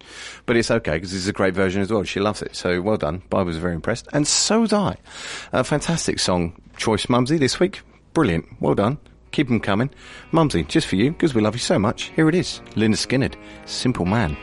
But 0.45 0.57
it's 0.57 0.71
okay 0.71 0.93
because 0.93 1.11
this 1.11 1.21
is 1.21 1.27
a 1.27 1.33
great 1.33 1.53
version 1.53 1.81
as 1.81 1.91
well. 1.91 2.03
She 2.03 2.19
loves 2.19 2.41
it. 2.41 2.55
So 2.55 2.81
well 2.81 2.97
done. 2.97 3.21
Barbara 3.29 3.47
was 3.47 3.57
very 3.57 3.75
impressed. 3.75 4.07
And 4.13 4.27
so 4.27 4.61
was 4.61 4.73
I. 4.73 4.97
A 5.51 5.63
fantastic 5.63 6.19
song 6.19 6.59
choice, 6.77 7.07
Mumsy, 7.07 7.37
this 7.37 7.59
week. 7.59 7.81
Brilliant. 8.13 8.45
Well 8.59 8.75
done. 8.75 8.97
Keep 9.31 9.47
them 9.47 9.59
coming. 9.59 9.89
Mumsy, 10.31 10.63
just 10.63 10.87
for 10.87 10.95
you, 10.95 11.11
because 11.11 11.33
we 11.33 11.41
love 11.41 11.55
you 11.55 11.59
so 11.59 11.79
much. 11.79 12.11
Here 12.15 12.29
it 12.29 12.35
is. 12.35 12.61
Lynyrd 12.75 12.97
Skynyrd, 12.97 13.35
Simple 13.65 14.05
Man. 14.05 14.37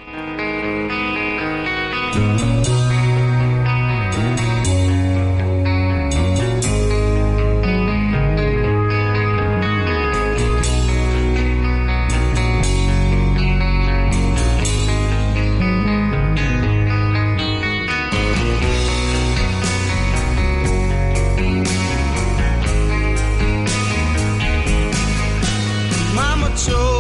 Mama 26.71 27.00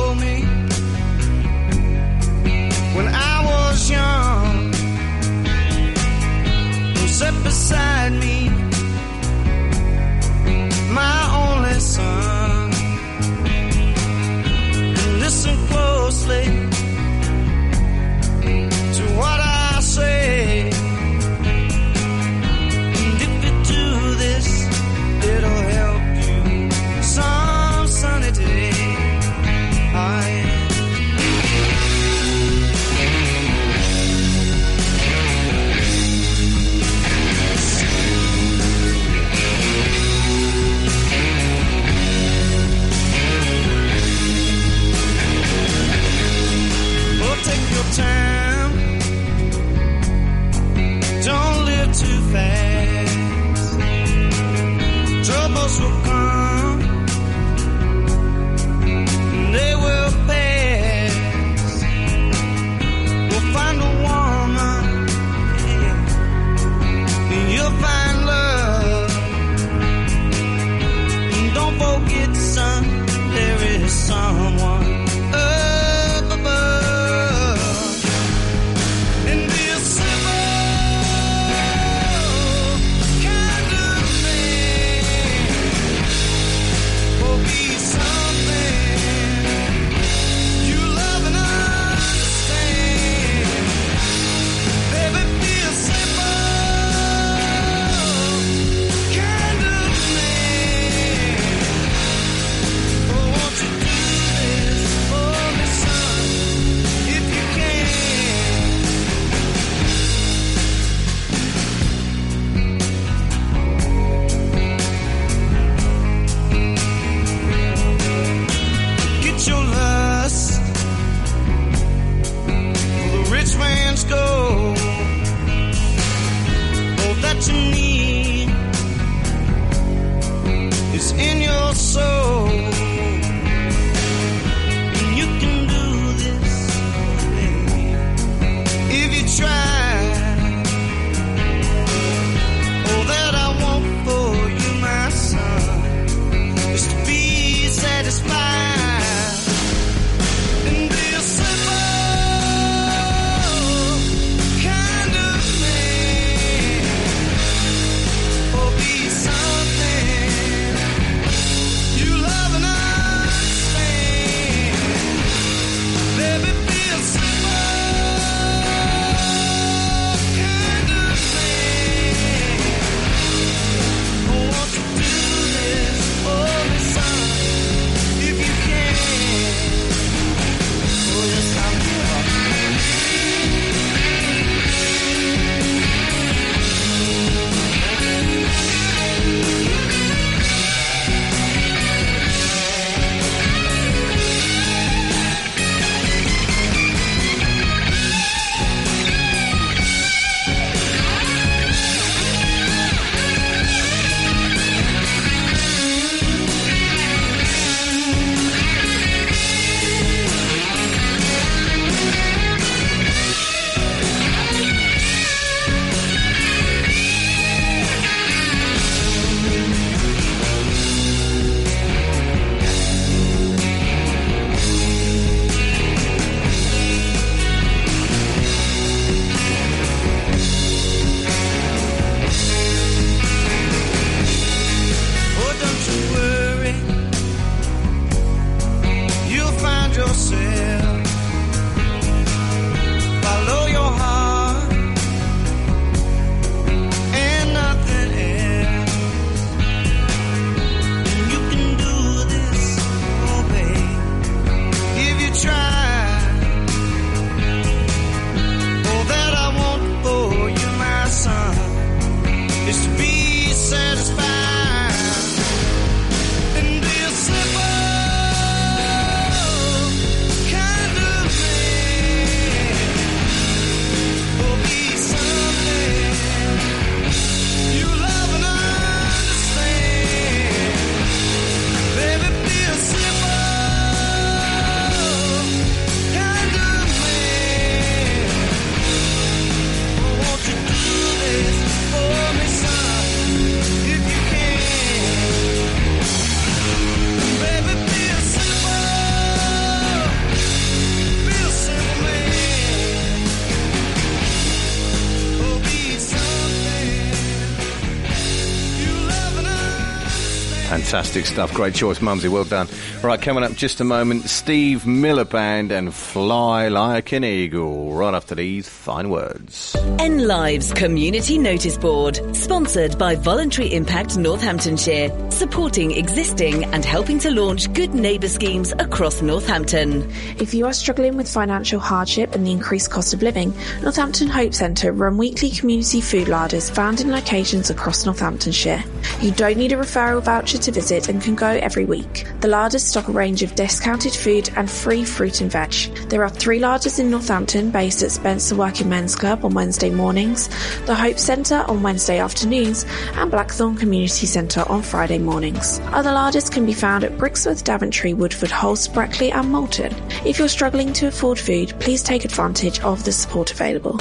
Fantastic 310.91 311.27
stuff. 311.27 311.55
Great 311.55 311.73
choice, 311.73 312.01
Mumsy. 312.01 312.27
Well 312.27 312.43
done. 312.43 312.67
Right, 313.01 313.23
coming 313.23 313.45
up 313.45 313.53
just 313.53 313.81
a 313.81 313.85
moment, 313.85 314.25
Steve 314.25 314.89
Miller 314.89 315.25
Band 315.25 315.71
and 315.71 315.95
Fly 315.95 316.67
Like 316.67 317.13
an 317.13 317.23
Eagle. 317.23 317.95
Right 317.95 318.13
after 318.13 318.35
these 318.35 318.69
fine 318.69 319.09
words. 319.09 319.77
N 319.99 320.27
Lives 320.27 320.73
Community 320.73 321.39
Notice 321.39 321.77
Board, 321.77 322.21
sponsored 322.37 322.97
by 322.99 323.17
Voluntary 323.17 323.73
Impact 323.73 324.17
Northamptonshire, 324.17 325.31
supporting 325.31 325.91
existing 325.93 326.65
and 326.67 326.85
helping 326.85 327.19
to 327.21 327.31
launch 327.31 327.73
good 327.73 327.95
neighbour 327.95 328.29
schemes 328.29 328.73
across 328.79 329.23
Northampton. 329.23 330.09
If 330.39 330.55
you 330.55 330.67
are 330.67 330.73
struggling 330.73 331.17
with 331.17 331.29
financial 331.29 331.81
hardship 331.81 332.35
and 332.35 332.47
the 332.47 332.53
increased 332.53 332.91
cost 332.91 333.13
of 333.15 333.23
living, 333.23 333.53
Northampton 333.83 334.29
Hope 334.29 334.55
Centre 334.55 334.93
run 334.93 335.17
weekly 335.17 335.51
community 335.51 336.01
food 336.01 336.29
larders 336.29 336.71
found 336.71 337.01
in 337.01 337.11
locations 337.11 337.71
across 337.71 338.05
Northamptonshire. 338.05 338.85
You 339.21 339.33
don't 339.33 339.57
need 339.57 339.73
a 339.73 339.77
referral 339.77 340.23
voucher 340.23 340.59
to 340.59 340.73
visit 340.73 341.09
and 341.09 341.21
can 341.21 341.35
go 341.35 341.49
every 341.49 341.85
week. 341.85 342.27
The 342.41 342.49
larders 342.49 342.85
stock 342.85 343.09
a 343.09 343.13
range 343.13 343.43
of 343.43 343.55
discounted 343.55 344.13
food 344.13 344.51
and 344.57 344.71
free 344.71 345.05
fruit 345.05 345.41
and 345.41 345.51
veg. 345.51 345.73
There 346.09 346.23
are 346.23 346.31
three 346.31 346.59
larders 346.59 346.99
in 346.99 347.11
Northampton 347.11 347.71
based 347.71 348.03
at 348.03 348.11
Spencer 348.11 348.55
Working 348.55 348.89
Men's 348.89 349.17
Club 349.17 349.45
on 349.45 349.55
Wednesday 349.55 349.80
mornings, 349.89 350.49
the 350.85 350.95
Hope 350.95 351.19
Centre 351.19 351.65
on 351.67 351.83
Wednesday 351.83 352.19
afternoons, 352.19 352.85
and 353.15 353.31
Blackthorn 353.31 353.77
Community 353.77 354.27
Centre 354.27 354.69
on 354.69 354.83
Friday 354.83 355.19
mornings. 355.19 355.81
Other 355.93 356.13
larders 356.13 356.51
can 356.51 356.67
be 356.67 356.75
found 356.75 357.05
at 357.05 357.17
Brixworth, 357.17 357.65
Daventry, 357.65 358.13
Woodford, 358.13 358.51
Halse, 358.51 358.89
Brackley, 358.89 359.33
and 359.33 359.51
Moulton. 359.51 359.95
If 360.27 360.39
you're 360.39 360.49
struggling 360.49 360.93
to 360.95 361.07
afford 361.07 361.39
food, 361.39 361.73
please 361.81 362.03
take 362.03 362.27
advantage 362.27 362.81
of 362.81 363.05
the 363.05 363.13
support 363.13 363.53
available. 363.53 363.99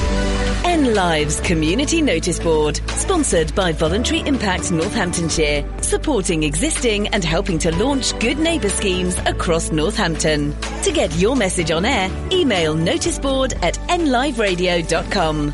N 0.65 0.93
Lives 0.93 1.39
Community 1.39 2.01
Notice 2.01 2.39
Board, 2.39 2.81
sponsored 2.89 3.53
by 3.55 3.71
Voluntary 3.71 4.21
Impact 4.27 4.71
Northamptonshire, 4.71 5.65
supporting 5.81 6.43
existing 6.43 7.07
and 7.09 7.23
helping 7.23 7.57
to 7.59 7.75
launch 7.77 8.17
good 8.19 8.39
neighbour 8.39 8.69
schemes 8.69 9.17
across 9.25 9.71
Northampton. 9.71 10.55
To 10.83 10.91
get 10.91 11.15
your 11.15 11.35
message 11.35 11.71
on 11.71 11.85
air, 11.85 12.09
email 12.31 12.75
noticeboard 12.75 13.61
at 13.63 13.75
nliveradio.com. 13.89 15.53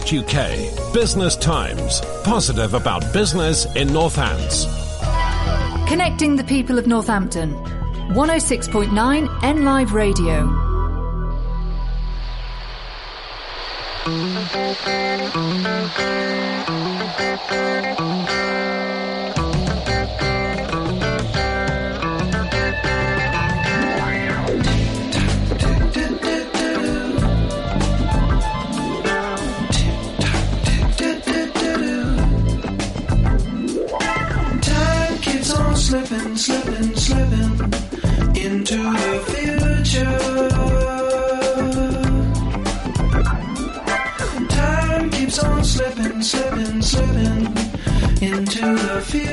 Business 0.93 1.35
Times. 1.35 2.01
Positive 2.23 2.73
about 2.73 3.13
business 3.13 3.65
in 3.75 3.87
Northants. 3.89 4.65
Connecting 5.87 6.35
the 6.35 6.43
people 6.43 6.77
of 6.77 6.87
Northampton. 6.87 7.53
106.9 8.13 9.43
N 9.43 9.63
Live 9.63 9.93
Radio. 9.93 10.71
Slipping, 36.41 36.95
slipping, 36.95 37.53
into 38.45 38.77
the 38.77 39.13
future. 39.29 40.17
Time 44.49 45.09
keeps 45.11 45.43
on 45.43 45.63
slipping, 45.63 46.21
slipping, 46.23 46.81
slipping 46.81 47.45
into 48.23 48.75
the 48.75 49.01
future. 49.05 49.30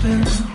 Slipping, 0.00 0.45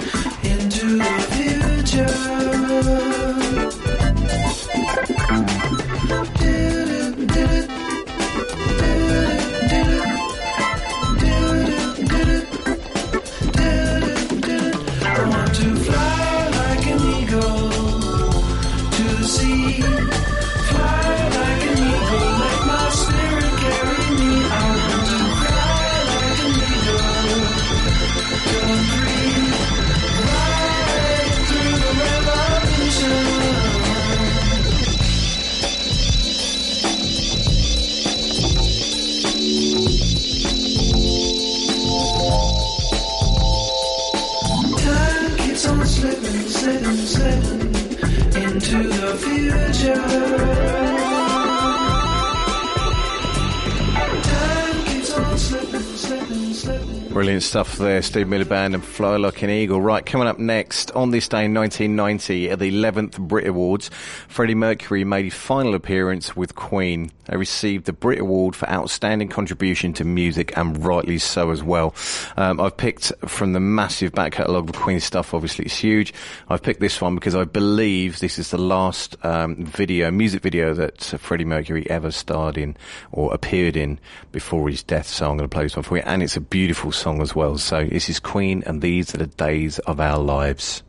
stuff 57.52 57.80
there, 57.80 58.02
Steve 58.02 58.30
Miller 58.30 58.46
Band 58.46 58.74
and 58.74 58.82
Fly 58.82 59.18
Like 59.18 59.42
an 59.42 59.50
Eagle. 59.50 59.82
Right, 59.82 60.06
coming 60.06 60.26
up 60.26 60.40
next, 60.40 60.90
on 60.92 61.12
this 61.12 61.28
day 61.28 61.44
in 61.44 61.54
1990, 61.54 62.50
at 62.50 62.60
the 62.60 62.72
11th 62.72 63.20
Brit 63.20 63.46
Awards, 63.46 63.90
Freddie 64.30 64.56
Mercury 64.56 65.04
made 65.04 65.26
his 65.26 65.34
final 65.34 65.76
appearance 65.76 66.34
with 66.34 66.51
Queen. 66.72 67.12
They 67.26 67.36
received 67.36 67.84
the 67.84 67.92
Brit 67.92 68.22
Award 68.22 68.56
for 68.56 68.66
Outstanding 68.70 69.28
Contribution 69.28 69.92
to 69.96 70.06
Music, 70.06 70.56
and 70.56 70.82
rightly 70.86 71.18
so 71.18 71.52
as 71.52 71.62
well. 71.62 71.94
Um, 72.38 72.62
I've 72.62 72.78
picked 72.78 73.12
from 73.28 73.52
the 73.52 73.60
massive 73.60 74.14
back 74.14 74.32
catalogue 74.32 74.70
of 74.70 74.76
Queen 74.78 75.02
stuff, 75.02 75.34
obviously 75.34 75.66
it's 75.66 75.76
huge. 75.76 76.14
I've 76.48 76.64
picked 76.64 76.80
this 76.80 77.02
one 77.02 77.16
because 77.16 77.36
I 77.36 77.44
believe 77.44 78.20
this 78.20 78.40
is 78.40 78.52
the 78.52 78.58
last 78.58 79.18
um, 79.26 79.66
video, 79.66 80.12
music 80.12 80.44
video 80.44 80.74
that 80.76 81.02
Freddie 81.02 81.44
Mercury 81.44 81.86
ever 81.90 82.10
starred 82.10 82.58
in 82.58 82.78
or 83.12 83.34
appeared 83.34 83.76
in 83.76 84.00
before 84.32 84.70
his 84.70 84.82
death. 84.82 85.08
So 85.08 85.30
I'm 85.30 85.36
going 85.36 85.50
to 85.50 85.54
play 85.54 85.64
this 85.64 85.76
one 85.76 85.84
for 85.84 85.98
you, 85.98 86.04
and 86.06 86.24
it's 86.24 86.38
a 86.38 86.42
beautiful 86.42 86.94
song 86.94 87.22
as 87.22 87.36
well. 87.36 87.58
So 87.58 87.84
this 87.84 88.08
is 88.08 88.22
Queen, 88.22 88.64
and 88.66 88.82
these 88.82 89.14
are 89.14 89.18
the 89.18 89.28
days 89.28 89.80
of 89.80 90.00
our 90.00 90.20
lives. 90.20 90.84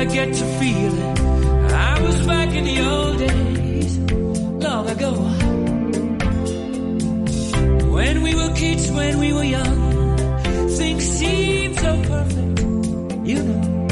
I 0.00 0.04
get 0.06 0.32
to 0.32 0.44
feeling 0.58 1.18
I 1.74 2.00
was 2.00 2.26
back 2.26 2.48
in 2.54 2.64
the 2.64 2.80
old 2.90 3.18
days, 3.18 3.98
long 4.64 4.88
ago. 4.88 5.12
When 7.92 8.22
we 8.22 8.34
were 8.34 8.54
kids, 8.54 8.90
when 8.92 9.18
we 9.18 9.34
were 9.34 9.44
young, 9.44 10.16
things 10.78 11.04
seemed 11.04 11.78
so 11.78 12.02
perfect, 12.12 12.60
you 13.28 13.42
know. 13.42 13.86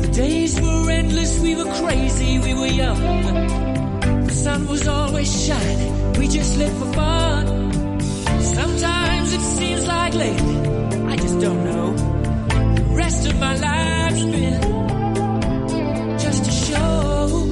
The 0.00 0.10
days 0.24 0.58
were 0.58 0.90
endless, 0.90 1.38
we 1.40 1.54
were 1.54 1.70
crazy, 1.82 2.38
we 2.38 2.54
were 2.54 2.72
young. 2.82 3.00
The 4.26 4.32
sun 4.32 4.68
was 4.68 4.88
always 4.88 5.46
shining, 5.46 6.12
we 6.14 6.28
just 6.28 6.56
lived 6.56 6.78
for 6.78 6.92
fun. 6.94 8.00
Sometimes 8.40 9.34
it 9.34 9.42
seems 9.58 9.86
like 9.86 10.14
lately, 10.14 10.58
I 11.12 11.16
just 11.16 11.38
don't 11.40 11.62
know. 11.62 12.15
Rest 12.96 13.26
of 13.26 13.38
my 13.38 13.54
life's 13.56 14.24
been 14.24 16.18
just 16.18 16.48
a 16.48 16.50
show. 16.50 17.45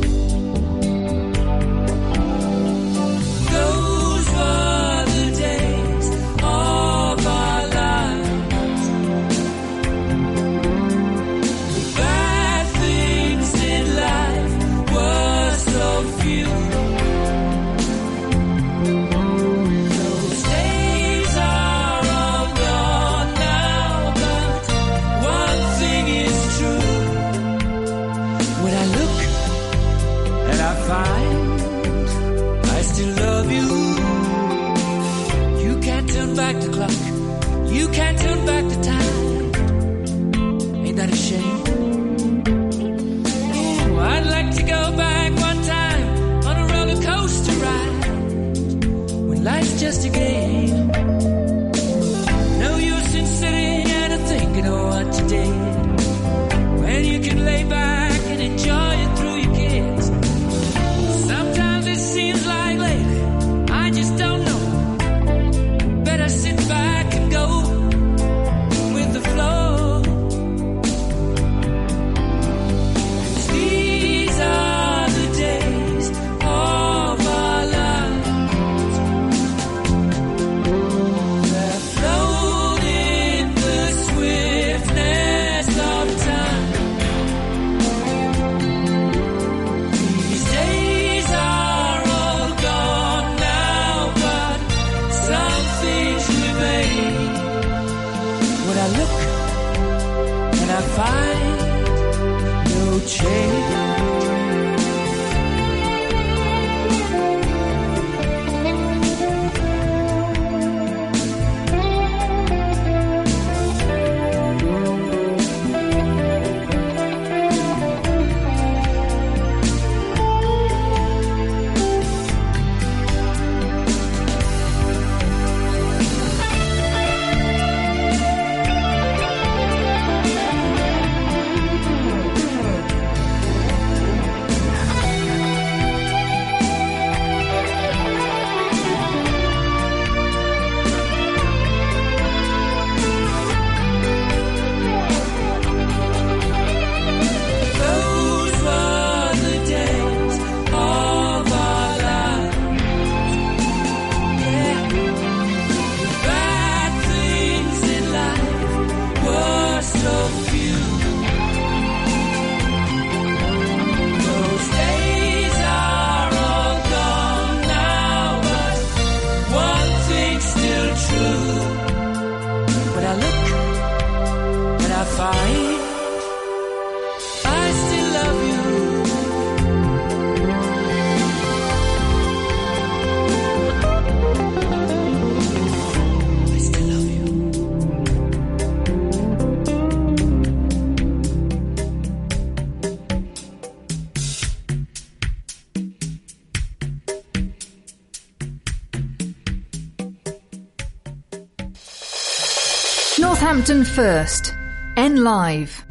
First. 203.95 204.57
N 204.97 205.23
Live. 205.23 205.84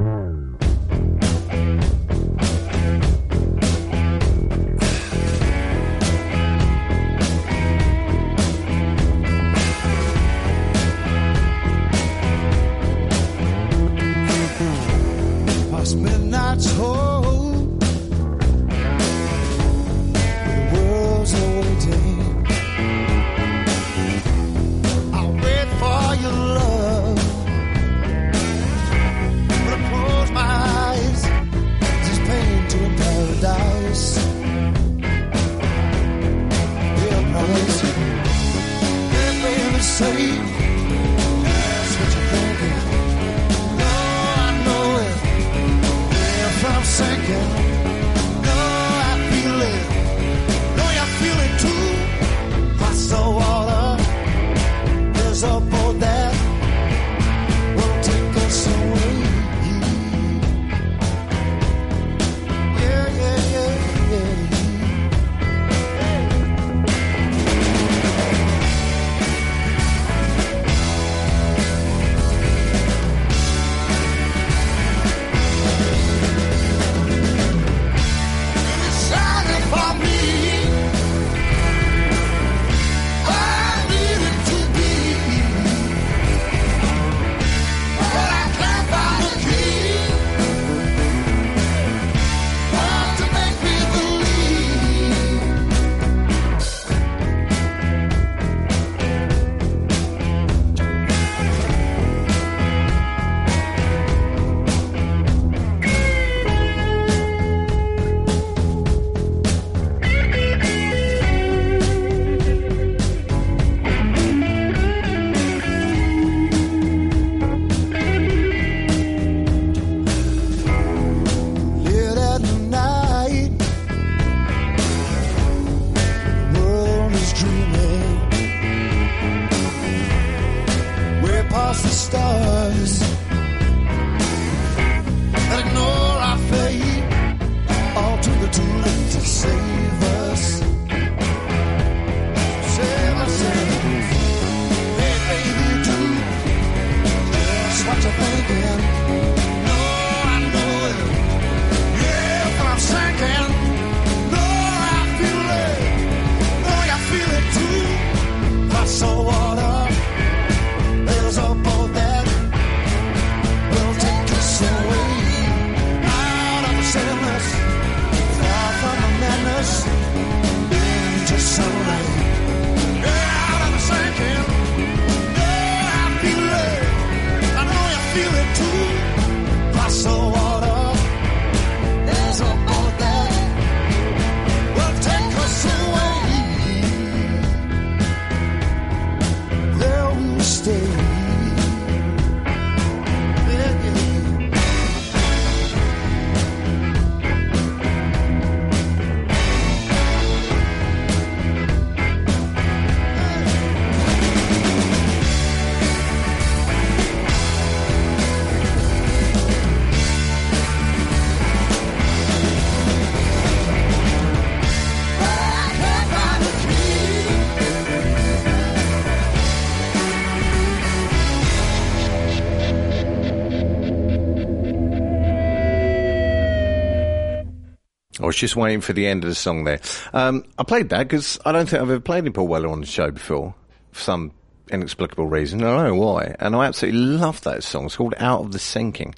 I 228.24 228.26
was 228.26 228.36
just 228.36 228.56
waiting 228.56 228.80
for 228.80 228.94
the 228.94 229.06
end 229.06 229.22
of 229.24 229.28
the 229.28 229.34
song 229.34 229.64
there. 229.64 229.80
Um, 230.14 230.44
I 230.58 230.62
played 230.62 230.88
that 230.88 231.00
because 231.00 231.38
I 231.44 231.52
don't 231.52 231.68
think 231.68 231.82
I've 231.82 231.90
ever 231.90 232.00
played 232.00 232.24
any 232.24 232.30
Paul 232.30 232.48
Weller 232.48 232.70
on 232.70 232.80
the 232.80 232.86
show 232.86 233.10
before, 233.10 233.54
for 233.92 234.00
some 234.00 234.32
inexplicable 234.70 235.26
reason. 235.26 235.62
I 235.62 235.76
don't 235.76 235.96
know 235.96 236.02
why. 236.02 236.34
And 236.40 236.56
I 236.56 236.64
absolutely 236.64 237.00
love 237.00 237.42
that 237.42 237.62
song. 237.62 237.84
It's 237.84 237.96
called 237.96 238.14
Out 238.16 238.40
of 238.40 238.52
the 238.52 238.58
Sinking. 238.58 239.14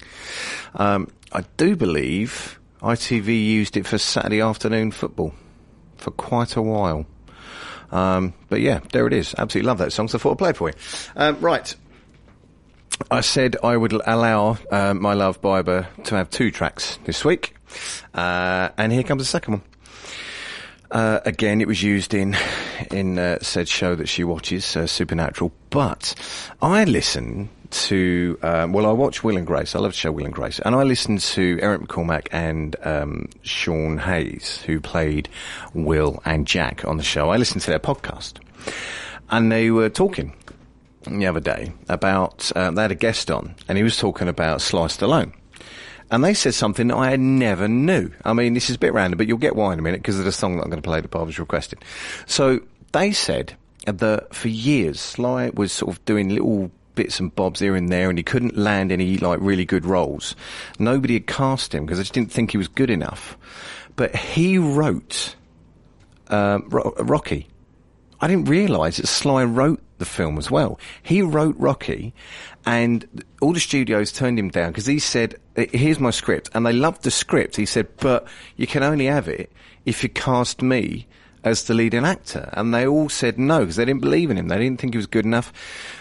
Um, 0.75 1.07
I 1.31 1.45
do 1.55 1.77
believe 1.77 2.59
ITV 2.81 3.27
used 3.45 3.77
it 3.77 3.87
for 3.87 3.97
Saturday 3.97 4.41
afternoon 4.41 4.91
football 4.91 5.33
for 5.95 6.11
quite 6.11 6.57
a 6.57 6.61
while. 6.61 7.05
Um, 7.91 8.33
but 8.49 8.59
yeah, 8.59 8.81
there 8.91 9.07
it 9.07 9.13
is. 9.13 9.33
Absolutely 9.37 9.67
love 9.67 9.77
that 9.77 9.93
song, 9.93 10.09
so 10.09 10.17
I 10.17 10.21
thought 10.21 10.31
I'd 10.31 10.37
play 10.37 10.49
it 10.49 10.57
for 10.57 10.69
you. 10.69 10.75
Um, 11.15 11.39
right. 11.39 11.73
I 13.09 13.21
said 13.21 13.55
I 13.63 13.77
would 13.77 13.93
allow 13.93 14.57
uh, 14.69 14.93
my 14.93 15.13
love 15.13 15.41
Biber 15.41 15.87
to 16.03 16.15
have 16.15 16.29
two 16.29 16.51
tracks 16.51 16.99
this 17.05 17.23
week, 17.23 17.55
uh, 18.13 18.69
and 18.77 18.91
here 18.91 19.03
comes 19.03 19.21
the 19.21 19.25
second 19.25 19.53
one. 19.53 19.61
Uh, 20.91 21.21
again, 21.23 21.61
it 21.61 21.67
was 21.67 21.81
used 21.81 22.13
in 22.13 22.35
in 22.91 23.17
uh, 23.17 23.39
said 23.41 23.69
show 23.69 23.95
that 23.95 24.09
she 24.09 24.25
watches, 24.25 24.75
uh, 24.75 24.87
Supernatural. 24.87 25.53
But 25.69 26.15
I 26.61 26.83
listen 26.83 27.49
to 27.69 28.37
um, 28.43 28.73
well, 28.73 28.85
I 28.85 28.91
watch 28.91 29.23
Will 29.23 29.37
and 29.37 29.47
Grace. 29.47 29.73
I 29.73 29.79
love 29.79 29.91
the 29.91 29.97
show 29.97 30.11
Will 30.11 30.25
and 30.25 30.33
Grace, 30.33 30.59
and 30.59 30.75
I 30.75 30.83
listen 30.83 31.17
to 31.17 31.59
Eric 31.61 31.83
McCormack 31.83 32.27
and 32.33 32.75
um, 32.83 33.29
Sean 33.41 33.99
Hayes, 33.99 34.61
who 34.65 34.81
played 34.81 35.29
Will 35.73 36.21
and 36.25 36.45
Jack 36.45 36.83
on 36.83 36.97
the 36.97 37.03
show. 37.03 37.29
I 37.29 37.37
listened 37.37 37.61
to 37.61 37.69
their 37.69 37.79
podcast, 37.79 38.33
and 39.29 39.49
they 39.49 39.71
were 39.71 39.87
talking 39.89 40.33
the 41.09 41.27
other 41.27 41.39
day 41.39 41.73
about 41.89 42.51
uh, 42.55 42.71
they 42.71 42.81
had 42.81 42.91
a 42.91 42.95
guest 42.95 43.31
on, 43.31 43.55
and 43.67 43.77
he 43.77 43.83
was 43.83 43.97
talking 43.97 44.27
about 44.27 44.61
Sly 44.61 44.87
Stallone. 44.87 45.33
And 46.09 46.23
they 46.23 46.33
said 46.33 46.53
something 46.53 46.87
that 46.87 46.95
I 46.95 47.09
had 47.09 47.19
never 47.19 47.67
knew. 47.67 48.11
I 48.23 48.33
mean, 48.33 48.53
this 48.53 48.69
is 48.69 48.77
a 48.77 48.79
bit 48.79 48.93
random, 48.93 49.17
but 49.17 49.27
you'll 49.27 49.37
get 49.37 49.55
why 49.55 49.73
in 49.73 49.79
a 49.79 49.81
minute 49.81 50.01
because 50.01 50.19
of 50.19 50.25
the 50.25 50.31
song 50.31 50.55
that 50.55 50.63
I'm 50.63 50.69
going 50.69 50.81
to 50.81 50.87
play 50.87 51.01
that 51.01 51.11
Barbara's 51.11 51.39
requested. 51.39 51.83
So 52.25 52.61
they 52.93 53.11
said 53.11 53.57
that 53.85 54.33
for 54.33 54.47
years 54.47 54.99
Sly 54.99 55.51
was 55.53 55.71
sort 55.71 55.91
of 55.93 56.05
doing 56.05 56.29
little 56.29 56.71
bits 56.95 57.19
and 57.19 57.33
bobs 57.35 57.59
here 57.59 57.75
and 57.75 57.91
there, 57.91 58.09
and 58.09 58.17
he 58.17 58.23
couldn't 58.23 58.57
land 58.57 58.91
any 58.91 59.17
like 59.17 59.39
really 59.41 59.65
good 59.65 59.85
roles. 59.85 60.35
Nobody 60.79 61.15
had 61.15 61.27
cast 61.27 61.75
him 61.75 61.85
because 61.85 61.97
they 61.97 62.03
just 62.03 62.13
didn't 62.13 62.31
think 62.31 62.51
he 62.51 62.57
was 62.57 62.67
good 62.67 62.89
enough. 62.89 63.37
But 63.95 64.15
he 64.15 64.57
wrote 64.57 65.35
Ro- 66.29 66.93
Rocky. 66.99 67.47
I 68.19 68.27
didn't 68.27 68.45
realise 68.45 68.97
that 68.97 69.07
Sly 69.07 69.43
wrote 69.43 69.81
the 69.97 70.05
film 70.05 70.37
as 70.37 70.51
well. 70.51 70.79
He 71.01 71.21
wrote 71.21 71.55
Rocky, 71.57 72.13
and 72.65 73.23
all 73.41 73.53
the 73.53 73.59
studios 73.59 74.11
turned 74.11 74.39
him 74.39 74.49
down 74.49 74.71
because 74.71 74.85
he 74.85 74.99
said, 74.99 75.35
"Here's 75.55 75.99
my 75.99 76.11
script," 76.11 76.49
and 76.53 76.65
they 76.65 76.73
loved 76.73 77.03
the 77.03 77.11
script. 77.11 77.55
He 77.55 77.65
said, 77.65 77.87
"But 77.97 78.27
you 78.55 78.67
can 78.67 78.83
only 78.83 79.05
have 79.05 79.27
it 79.27 79.51
if 79.85 80.03
you 80.03 80.09
cast 80.09 80.61
me." 80.61 81.07
As 81.43 81.63
the 81.63 81.75
leading 81.75 82.03
actor, 82.03 82.49
and 82.53 82.73
they 82.73 82.85
all 82.85 83.07
said 83.07 83.39
no 83.39 83.59
because 83.59 83.77
they 83.77 83.85
didn't 83.85 84.01
believe 84.01 84.29
in 84.29 84.37
him. 84.37 84.49
They 84.49 84.57
didn't 84.57 84.81
think 84.81 84.93
he 84.95 84.97
was 84.97 85.07
good 85.07 85.23
enough. 85.23 85.53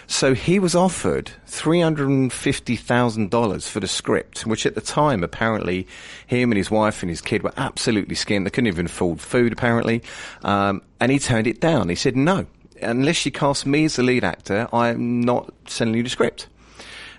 So 0.08 0.34
he 0.34 0.58
was 0.58 0.74
offered 0.74 1.30
three 1.46 1.80
hundred 1.80 2.08
and 2.08 2.32
fifty 2.32 2.74
thousand 2.74 3.30
dollars 3.30 3.68
for 3.68 3.78
the 3.78 3.86
script, 3.86 4.44
which 4.44 4.66
at 4.66 4.74
the 4.74 4.80
time 4.80 5.22
apparently 5.22 5.86
him 6.26 6.50
and 6.50 6.56
his 6.56 6.68
wife 6.70 7.00
and 7.02 7.10
his 7.10 7.20
kid 7.20 7.44
were 7.44 7.52
absolutely 7.56 8.16
skinned. 8.16 8.44
They 8.44 8.50
couldn't 8.50 8.66
even 8.66 8.86
afford 8.86 9.20
food 9.20 9.52
apparently, 9.52 10.02
um, 10.42 10.82
and 10.98 11.12
he 11.12 11.20
turned 11.20 11.46
it 11.46 11.60
down. 11.60 11.90
He 11.90 11.94
said 11.94 12.16
no, 12.16 12.46
unless 12.82 13.24
you 13.24 13.32
cast 13.32 13.66
me 13.66 13.84
as 13.84 13.96
the 13.96 14.02
lead 14.02 14.24
actor, 14.24 14.68
I'm 14.72 15.20
not 15.20 15.52
sending 15.66 15.96
you 15.96 16.02
the 16.02 16.10
script. 16.10 16.48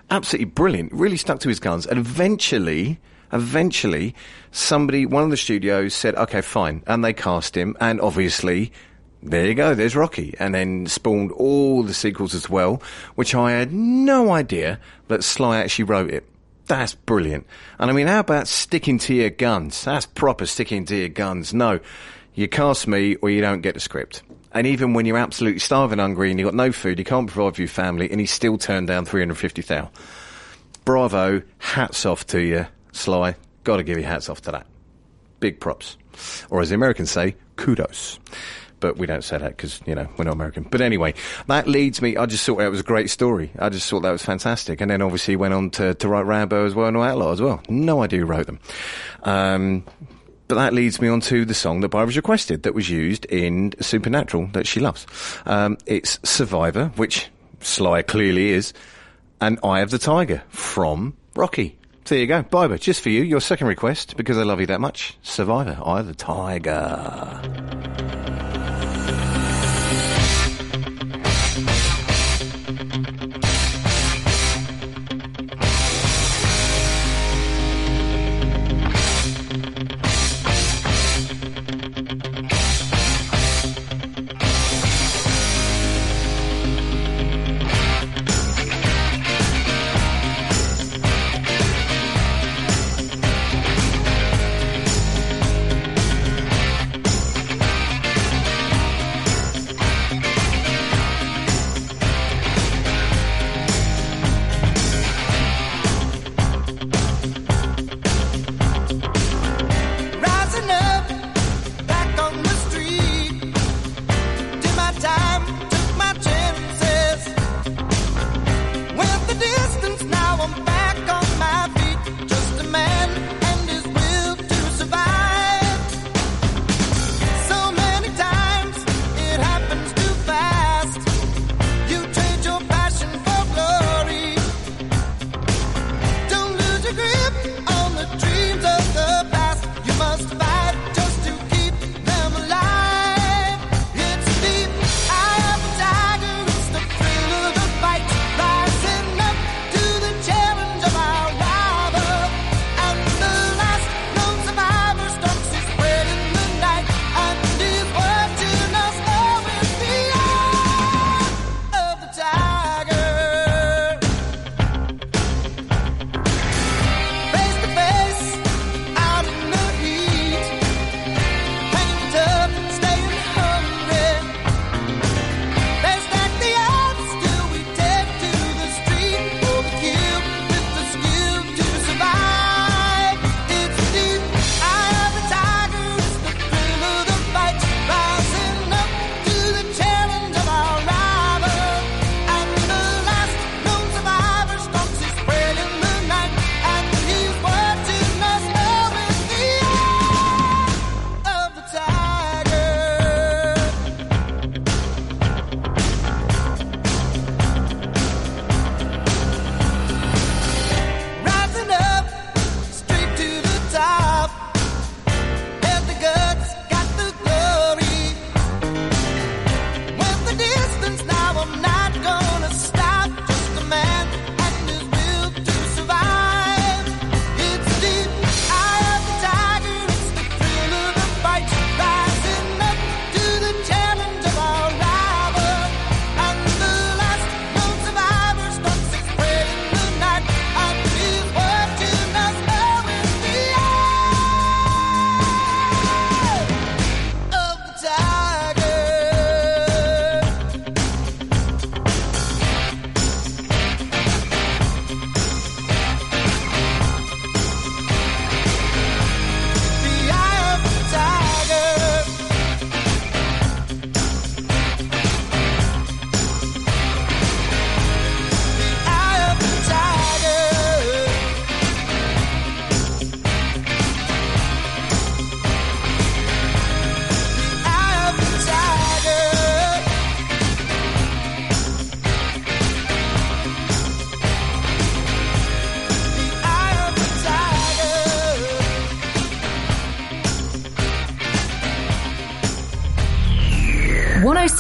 Absolutely 0.09 0.45
brilliant. 0.45 0.91
Really 0.93 1.17
stuck 1.17 1.39
to 1.41 1.49
his 1.49 1.59
guns. 1.59 1.85
And 1.85 1.99
eventually, 1.99 2.99
eventually, 3.34 4.15
somebody, 4.51 5.05
one 5.05 5.23
of 5.23 5.29
the 5.29 5.38
studios 5.38 5.93
said, 5.93 6.15
okay, 6.15 6.41
fine. 6.41 6.84
And 6.88 7.03
they 7.03 7.13
cast 7.13 7.55
him. 7.57 7.75
And 7.79 7.99
obviously, 7.99 8.71
there 9.21 9.45
you 9.45 9.55
go, 9.55 9.73
there's 9.73 9.95
Rocky. 9.95 10.34
And 10.39 10.55
then 10.55 10.88
spawned 10.88 11.31
all 11.34 11.84
the 11.84 11.93
sequels 11.93 12.34
as 12.34 12.49
well, 12.49 12.81
which 13.15 13.35
I 13.35 13.51
had 13.51 13.73
no 13.73 14.31
idea 14.31 14.79
that 15.07 15.23
Sly 15.23 15.57
actually 15.57 15.85
wrote 15.85 16.11
it. 16.11 16.25
That's 16.67 16.95
brilliant. 16.95 17.47
And 17.79 17.89
I 17.89 17.93
mean, 17.93 18.07
how 18.07 18.19
about 18.19 18.47
sticking 18.47 18.99
to 18.99 19.13
your 19.13 19.29
guns? 19.29 19.85
That's 19.85 20.05
proper 20.05 20.45
sticking 20.45 20.85
to 20.85 20.95
your 20.95 21.09
guns. 21.09 21.53
No, 21.53 21.79
you 22.34 22.47
cast 22.47 22.88
me 22.88 23.15
or 23.15 23.29
you 23.29 23.41
don't 23.41 23.61
get 23.61 23.73
the 23.73 23.79
script. 23.79 24.21
And 24.57 24.65
even 24.65 24.93
when 24.93 25.05
you're 25.05 25.19
absolutely 25.19 25.59
starving 25.59 25.99
hungry 25.99 26.31
and 26.31 26.39
you've 26.39 26.47
got 26.47 26.55
no 26.55 26.71
food, 26.71 26.97
you 26.97 27.05
can't 27.05 27.29
provide 27.29 27.55
for 27.55 27.61
your 27.61 27.69
family, 27.69 28.09
and 28.09 28.19
he 28.19 28.25
still 28.25 28.57
turned 28.57 28.88
down 28.88 29.05
350,000. 29.05 29.88
Bravo, 30.84 31.43
hats 31.59 32.07
off 32.07 32.25
to 32.27 32.41
you, 32.41 32.65
Sly. 32.91 33.35
Gotta 33.63 33.84
give 33.84 33.99
you 33.99 34.03
hats 34.03 34.29
off 34.29 34.41
to 34.41 34.51
that. 34.53 34.65
Big 35.39 35.59
props. 35.59 35.95
Or 36.49 36.59
as 36.59 36.69
the 36.69 36.75
Americans 36.75 37.11
say, 37.11 37.35
kudos. 37.55 38.19
But 38.79 38.97
we 38.97 39.05
don't 39.05 39.23
say 39.23 39.38
that 39.38 39.49
because, 39.49 39.79
you 39.85 39.93
know, 39.93 40.07
we're 40.17 40.25
not 40.25 40.34
American. 40.34 40.63
But 40.63 40.81
anyway, 40.81 41.13
that 41.45 41.67
leads 41.67 42.01
me, 42.01 42.17
I 42.17 42.25
just 42.25 42.43
thought 42.43 42.57
that 42.57 42.71
was 42.71 42.79
a 42.79 42.84
great 42.84 43.11
story. 43.11 43.51
I 43.59 43.69
just 43.69 43.88
thought 43.88 44.01
that 44.01 44.11
was 44.11 44.25
fantastic. 44.25 44.81
And 44.81 44.89
then 44.89 45.03
obviously 45.03 45.35
went 45.35 45.53
on 45.53 45.69
to, 45.71 45.93
to 45.93 46.07
write 46.07 46.25
Rambo 46.25 46.65
as 46.65 46.73
well 46.73 46.88
and 46.88 46.97
Outlaw 46.97 47.31
as 47.31 47.41
well. 47.41 47.61
No 47.69 48.01
idea 48.01 48.21
who 48.21 48.25
wrote 48.25 48.47
them. 48.47 48.59
Um, 49.21 49.84
but 50.47 50.55
that 50.55 50.73
leads 50.73 51.01
me 51.01 51.07
on 51.07 51.21
to 51.21 51.45
the 51.45 51.53
song 51.53 51.81
that 51.81 51.89
Barbara's 51.89 52.17
requested 52.17 52.63
that 52.63 52.73
was 52.73 52.89
used 52.89 53.25
in 53.25 53.73
Supernatural 53.79 54.47
that 54.53 54.67
she 54.67 54.79
loves. 54.79 55.05
Um, 55.45 55.77
it's 55.85 56.19
Survivor, 56.23 56.91
which 56.95 57.27
Sly 57.59 58.01
clearly 58.01 58.51
is, 58.51 58.73
and 59.41 59.59
Eye 59.63 59.81
of 59.81 59.91
the 59.91 59.99
Tiger 59.99 60.43
from 60.49 61.15
Rocky. 61.35 61.77
So 62.05 62.15
there 62.15 62.21
you 62.21 62.27
go. 62.27 62.41
Barbara, 62.43 62.79
just 62.79 63.01
for 63.01 63.09
you, 63.09 63.23
your 63.23 63.41
second 63.41 63.67
request, 63.67 64.15
because 64.15 64.37
I 64.37 64.43
love 64.43 64.61
you 64.61 64.67
that 64.67 64.79
much. 64.79 65.17
Survivor, 65.23 65.77
Eye 65.83 65.99
of 65.99 66.07
the 66.07 66.15
Tiger. 66.15 67.41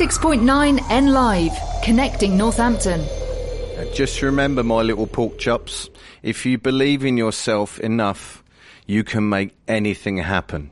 106.9 0.07 0.89
N 0.89 1.07
Live, 1.07 1.51
connecting 1.83 2.37
Northampton. 2.37 3.05
Just 3.93 4.21
remember, 4.21 4.63
my 4.63 4.81
little 4.81 5.05
pork 5.05 5.37
chops, 5.37 5.89
if 6.23 6.45
you 6.45 6.57
believe 6.57 7.03
in 7.03 7.17
yourself 7.17 7.77
enough, 7.81 8.41
you 8.85 9.03
can 9.03 9.27
make 9.27 9.53
anything 9.67 10.15
happen. 10.15 10.71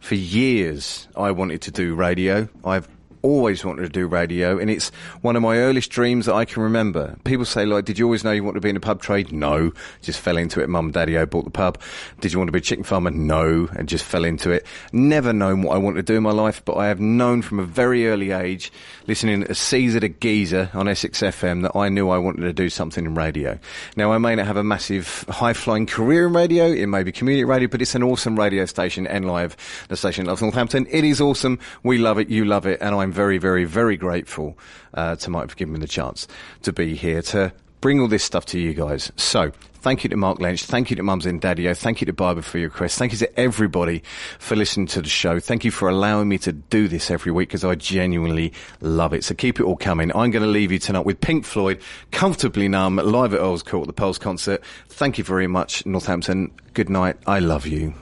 For 0.00 0.16
years, 0.16 1.06
I 1.14 1.30
wanted 1.30 1.62
to 1.62 1.70
do 1.70 1.94
radio. 1.94 2.48
I've 2.64 2.88
always 3.26 3.64
wanted 3.64 3.82
to 3.82 3.88
do 3.88 4.06
radio, 4.06 4.58
and 4.58 4.70
it's 4.70 4.90
one 5.20 5.36
of 5.36 5.42
my 5.42 5.58
earliest 5.58 5.90
dreams 5.90 6.26
that 6.26 6.34
I 6.34 6.44
can 6.44 6.62
remember. 6.62 7.16
People 7.24 7.44
say, 7.44 7.66
like, 7.66 7.84
did 7.84 7.98
you 7.98 8.04
always 8.04 8.22
know 8.22 8.30
you 8.30 8.44
wanted 8.44 8.58
to 8.58 8.60
be 8.60 8.68
in 8.68 8.76
the 8.76 8.80
pub 8.80 9.02
trade? 9.02 9.32
No, 9.32 9.72
just 10.00 10.20
fell 10.20 10.36
into 10.36 10.62
it. 10.62 10.68
Mum 10.68 10.86
and 10.86 10.94
daddy, 10.94 11.18
I 11.18 11.24
bought 11.24 11.44
the 11.44 11.50
pub. 11.50 11.80
Did 12.20 12.32
you 12.32 12.38
want 12.38 12.48
to 12.48 12.52
be 12.52 12.58
a 12.58 12.62
chicken 12.62 12.84
farmer? 12.84 13.10
No, 13.10 13.68
and 13.76 13.88
just 13.88 14.04
fell 14.04 14.24
into 14.24 14.50
it. 14.50 14.64
Never 14.92 15.32
known 15.32 15.62
what 15.62 15.74
I 15.74 15.78
wanted 15.78 16.06
to 16.06 16.12
do 16.12 16.16
in 16.16 16.22
my 16.22 16.30
life, 16.30 16.64
but 16.64 16.76
I 16.76 16.86
have 16.86 17.00
known 17.00 17.42
from 17.42 17.58
a 17.58 17.64
very 17.64 18.06
early 18.06 18.30
age, 18.30 18.72
listening 19.06 19.44
to 19.44 19.54
Caesar 19.54 20.00
the 20.00 20.08
Geezer 20.08 20.70
on 20.72 20.86
Essex 20.86 21.20
FM, 21.20 21.62
that 21.62 21.76
I 21.76 21.88
knew 21.88 22.08
I 22.08 22.18
wanted 22.18 22.42
to 22.42 22.52
do 22.52 22.70
something 22.70 23.04
in 23.04 23.14
radio. 23.14 23.58
Now, 23.96 24.12
I 24.12 24.18
may 24.18 24.36
not 24.36 24.46
have 24.46 24.56
a 24.56 24.64
massive 24.64 25.24
high 25.28 25.52
flying 25.52 25.86
career 25.86 26.28
in 26.28 26.32
radio, 26.32 26.66
it 26.66 26.86
may 26.86 27.02
be 27.02 27.12
community 27.12 27.44
radio, 27.44 27.68
but 27.68 27.82
it's 27.82 27.94
an 27.94 28.02
awesome 28.02 28.38
radio 28.38 28.64
station, 28.66 29.06
N 29.06 29.24
Live, 29.24 29.56
the 29.88 29.96
station 29.96 30.28
of 30.28 30.40
Northampton. 30.40 30.86
It 30.90 31.04
is 31.04 31.20
awesome. 31.20 31.58
We 31.82 31.98
love 31.98 32.18
it, 32.18 32.28
you 32.28 32.44
love 32.44 32.66
it, 32.66 32.80
and 32.80 32.94
I'm 32.94 33.12
very, 33.16 33.38
very, 33.38 33.64
very 33.64 33.96
grateful 33.96 34.58
uh, 34.92 35.16
to 35.16 35.30
Mike 35.30 35.48
for 35.48 35.56
giving 35.56 35.72
me 35.72 35.80
the 35.80 35.88
chance 35.88 36.28
to 36.60 36.70
be 36.70 36.94
here 36.94 37.22
to 37.22 37.50
bring 37.80 37.98
all 37.98 38.08
this 38.08 38.22
stuff 38.22 38.44
to 38.44 38.60
you 38.60 38.74
guys. 38.74 39.10
So, 39.16 39.52
thank 39.76 40.04
you 40.04 40.10
to 40.10 40.16
Mark 40.18 40.38
Lynch, 40.38 40.64
thank 40.64 40.90
you 40.90 40.96
to 40.96 41.02
Mums 41.02 41.24
and 41.24 41.40
Daddy, 41.40 41.72
thank 41.72 42.02
you 42.02 42.06
to 42.06 42.12
Barbara 42.12 42.42
for 42.42 42.58
your 42.58 42.68
request, 42.68 42.98
thank 42.98 43.12
you 43.12 43.18
to 43.18 43.40
everybody 43.40 44.02
for 44.38 44.54
listening 44.54 44.86
to 44.88 45.00
the 45.00 45.08
show, 45.08 45.40
thank 45.40 45.64
you 45.64 45.70
for 45.70 45.88
allowing 45.88 46.28
me 46.28 46.36
to 46.38 46.52
do 46.52 46.88
this 46.88 47.10
every 47.10 47.32
week 47.32 47.48
because 47.48 47.64
I 47.64 47.74
genuinely 47.74 48.52
love 48.82 49.14
it. 49.14 49.24
So 49.24 49.34
keep 49.34 49.58
it 49.60 49.64
all 49.64 49.76
coming. 49.76 50.10
I'm 50.14 50.30
going 50.30 50.44
to 50.44 50.50
leave 50.50 50.72
you 50.72 50.78
tonight 50.78 51.06
with 51.06 51.22
Pink 51.22 51.46
Floyd, 51.46 51.80
Comfortably 52.10 52.68
Numb, 52.68 52.96
live 52.96 53.32
at 53.32 53.40
Earl's 53.40 53.62
Court, 53.62 53.86
the 53.86 53.94
Pulse 53.94 54.18
concert. 54.18 54.62
Thank 54.88 55.16
you 55.16 55.24
very 55.24 55.46
much, 55.46 55.86
Northampton. 55.86 56.52
Good 56.74 56.90
night. 56.90 57.16
I 57.26 57.38
love 57.38 57.66
you. 57.66 57.94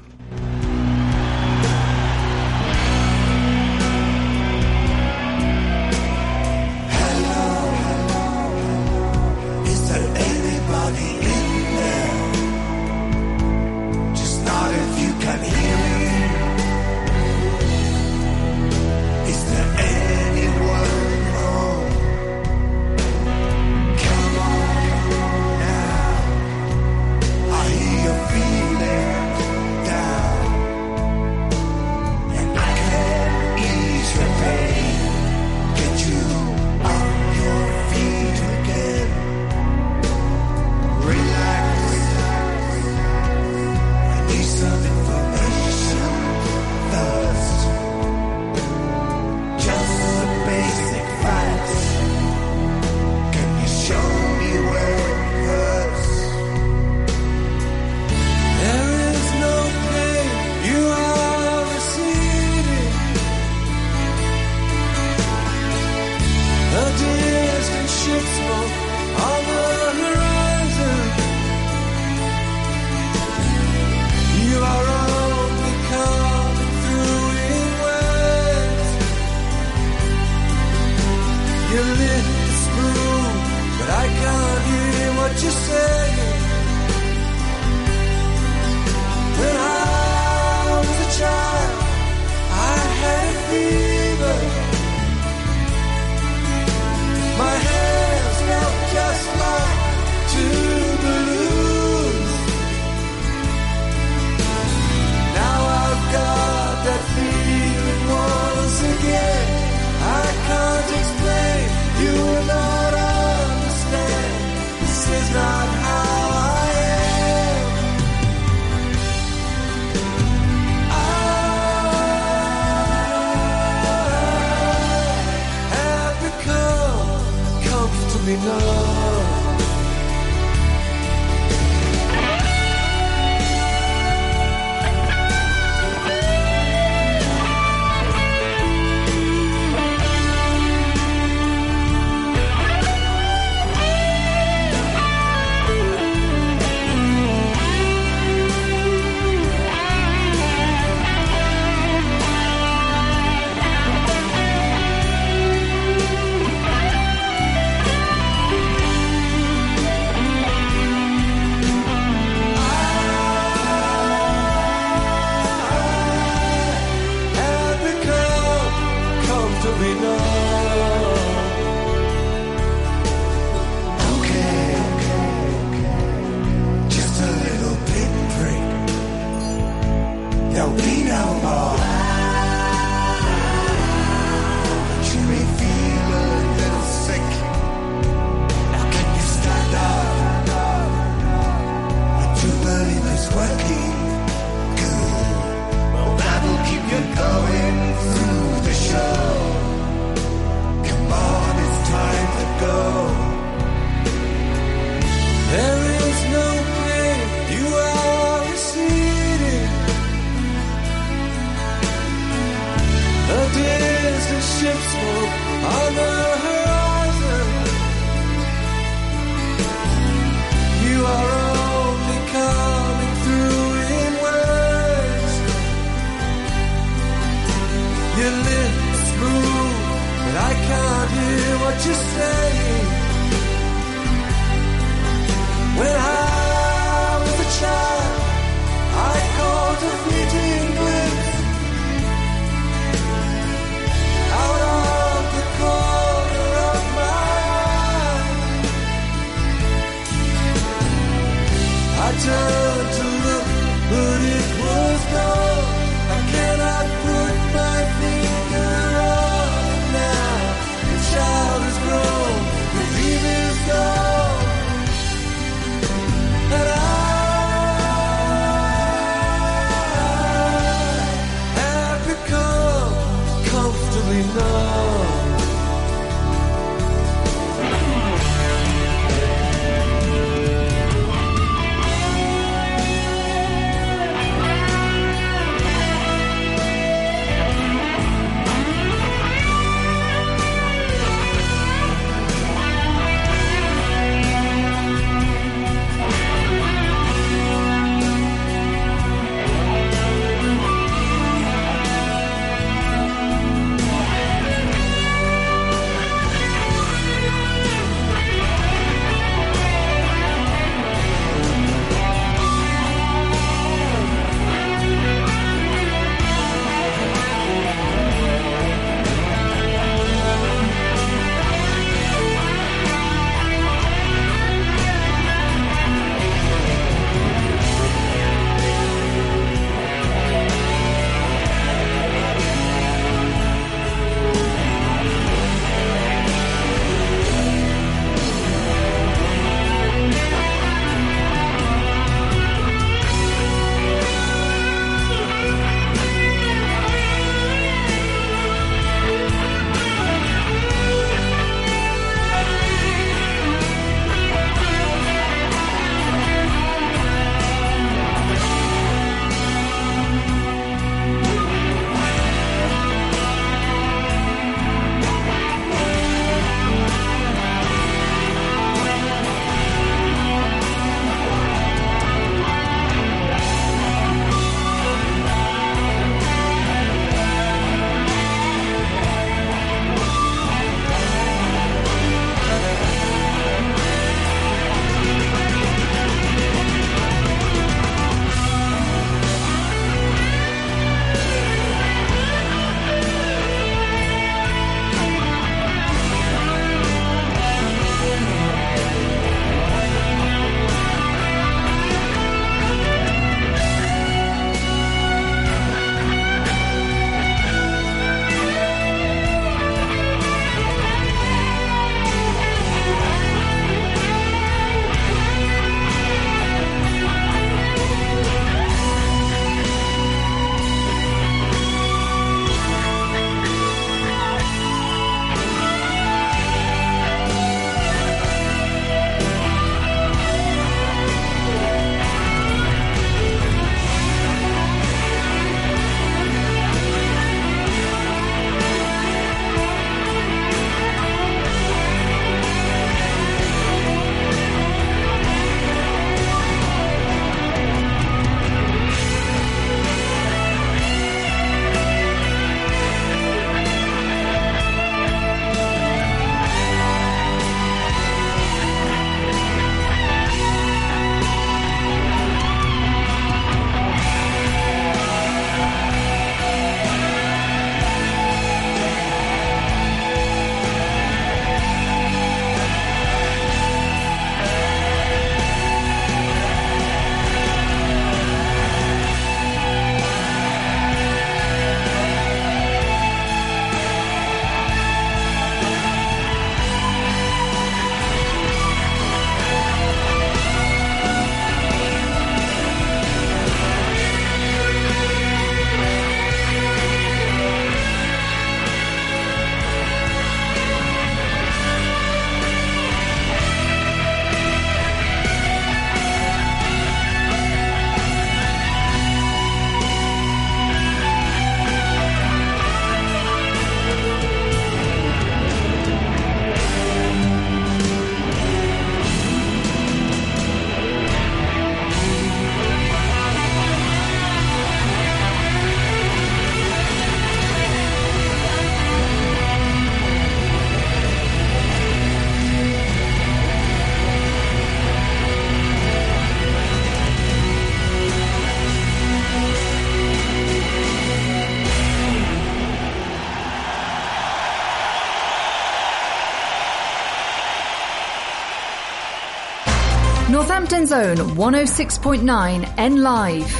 Own 550.92 551.16
106.9 551.16 552.74
N 552.78 553.02
Live. 553.02 553.50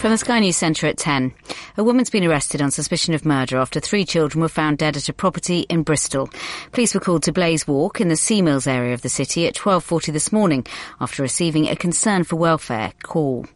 From 0.00 0.12
the 0.12 0.18
Sky 0.18 0.38
News 0.40 0.56
Centre 0.56 0.86
at 0.86 0.96
10. 0.96 1.32
A 1.76 1.84
woman's 1.84 2.10
been 2.10 2.24
arrested 2.24 2.62
on 2.62 2.70
suspicion 2.70 3.14
of 3.14 3.24
murder 3.24 3.58
after 3.58 3.80
three 3.80 4.04
children 4.04 4.40
were 4.40 4.48
found 4.48 4.78
dead 4.78 4.96
at 4.96 5.08
a 5.08 5.12
property 5.12 5.60
in 5.68 5.82
Bristol. 5.82 6.30
Police 6.72 6.94
were 6.94 7.00
called 7.00 7.22
to 7.24 7.32
Blaise 7.32 7.66
Walk 7.66 8.00
in 8.00 8.08
the 8.08 8.16
Sea 8.16 8.42
Mills 8.42 8.66
area 8.66 8.94
of 8.94 9.02
the 9.02 9.08
city 9.08 9.46
at 9.46 9.54
12.40 9.54 10.12
this 10.12 10.32
morning 10.32 10.66
after 11.00 11.22
receiving 11.22 11.68
a 11.68 11.76
concern 11.76 12.24
for 12.24 12.36
welfare 12.36 12.92
call. 13.02 13.46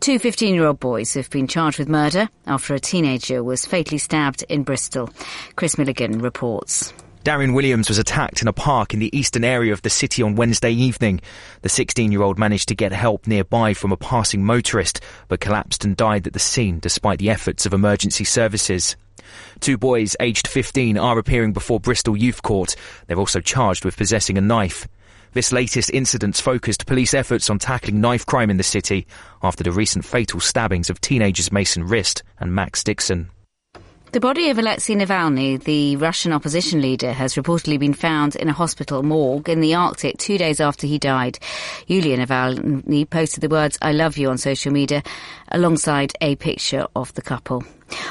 Two 0.00 0.18
15-year-old 0.18 0.80
boys 0.80 1.14
have 1.14 1.30
been 1.30 1.46
charged 1.46 1.78
with 1.78 1.88
murder 1.88 2.28
after 2.46 2.74
a 2.74 2.80
teenager 2.80 3.42
was 3.42 3.64
fatally 3.64 3.98
stabbed 3.98 4.44
in 4.48 4.62
Bristol. 4.62 5.08
Chris 5.54 5.78
Milligan 5.78 6.18
reports. 6.18 6.92
Darren 7.26 7.54
Williams 7.54 7.88
was 7.88 7.98
attacked 7.98 8.40
in 8.40 8.46
a 8.46 8.52
park 8.52 8.94
in 8.94 9.00
the 9.00 9.10
eastern 9.12 9.42
area 9.42 9.72
of 9.72 9.82
the 9.82 9.90
city 9.90 10.22
on 10.22 10.36
Wednesday 10.36 10.70
evening. 10.70 11.20
The 11.62 11.68
16 11.68 12.12
year 12.12 12.22
old 12.22 12.38
managed 12.38 12.68
to 12.68 12.76
get 12.76 12.92
help 12.92 13.26
nearby 13.26 13.74
from 13.74 13.90
a 13.90 13.96
passing 13.96 14.44
motorist, 14.44 15.00
but 15.26 15.40
collapsed 15.40 15.84
and 15.84 15.96
died 15.96 16.28
at 16.28 16.34
the 16.34 16.38
scene 16.38 16.78
despite 16.78 17.18
the 17.18 17.30
efforts 17.30 17.66
of 17.66 17.74
emergency 17.74 18.22
services. 18.22 18.94
Two 19.58 19.76
boys, 19.76 20.14
aged 20.20 20.46
15, 20.46 20.96
are 20.96 21.18
appearing 21.18 21.52
before 21.52 21.80
Bristol 21.80 22.16
Youth 22.16 22.42
Court. 22.42 22.76
They're 23.08 23.18
also 23.18 23.40
charged 23.40 23.84
with 23.84 23.96
possessing 23.96 24.38
a 24.38 24.40
knife. 24.40 24.86
This 25.32 25.50
latest 25.50 25.90
incident 25.90 26.36
focused 26.36 26.86
police 26.86 27.12
efforts 27.12 27.50
on 27.50 27.58
tackling 27.58 28.00
knife 28.00 28.24
crime 28.24 28.50
in 28.50 28.56
the 28.56 28.62
city 28.62 29.04
after 29.42 29.64
the 29.64 29.72
recent 29.72 30.04
fatal 30.04 30.38
stabbings 30.38 30.90
of 30.90 31.00
teenagers 31.00 31.50
Mason 31.50 31.88
Rist 31.88 32.22
and 32.38 32.54
Max 32.54 32.84
Dixon. 32.84 33.30
The 34.12 34.20
body 34.20 34.48
of 34.50 34.58
Alexei 34.58 34.94
Navalny, 34.94 35.62
the 35.62 35.96
Russian 35.96 36.32
opposition 36.32 36.80
leader, 36.80 37.12
has 37.12 37.34
reportedly 37.34 37.78
been 37.78 37.92
found 37.92 38.34
in 38.34 38.48
a 38.48 38.52
hospital 38.52 39.02
morgue 39.02 39.48
in 39.48 39.60
the 39.60 39.74
Arctic 39.74 40.16
two 40.16 40.38
days 40.38 40.60
after 40.60 40.86
he 40.86 40.98
died. 40.98 41.38
Yulia 41.86 42.16
Navalny 42.16 43.10
posted 43.10 43.42
the 43.42 43.48
words, 43.48 43.76
I 43.82 43.92
love 43.92 44.16
you 44.16 44.30
on 44.30 44.38
social 44.38 44.72
media, 44.72 45.02
alongside 45.48 46.14
a 46.20 46.36
picture 46.36 46.86
of 46.94 47.12
the 47.14 47.20
couple. 47.20 47.64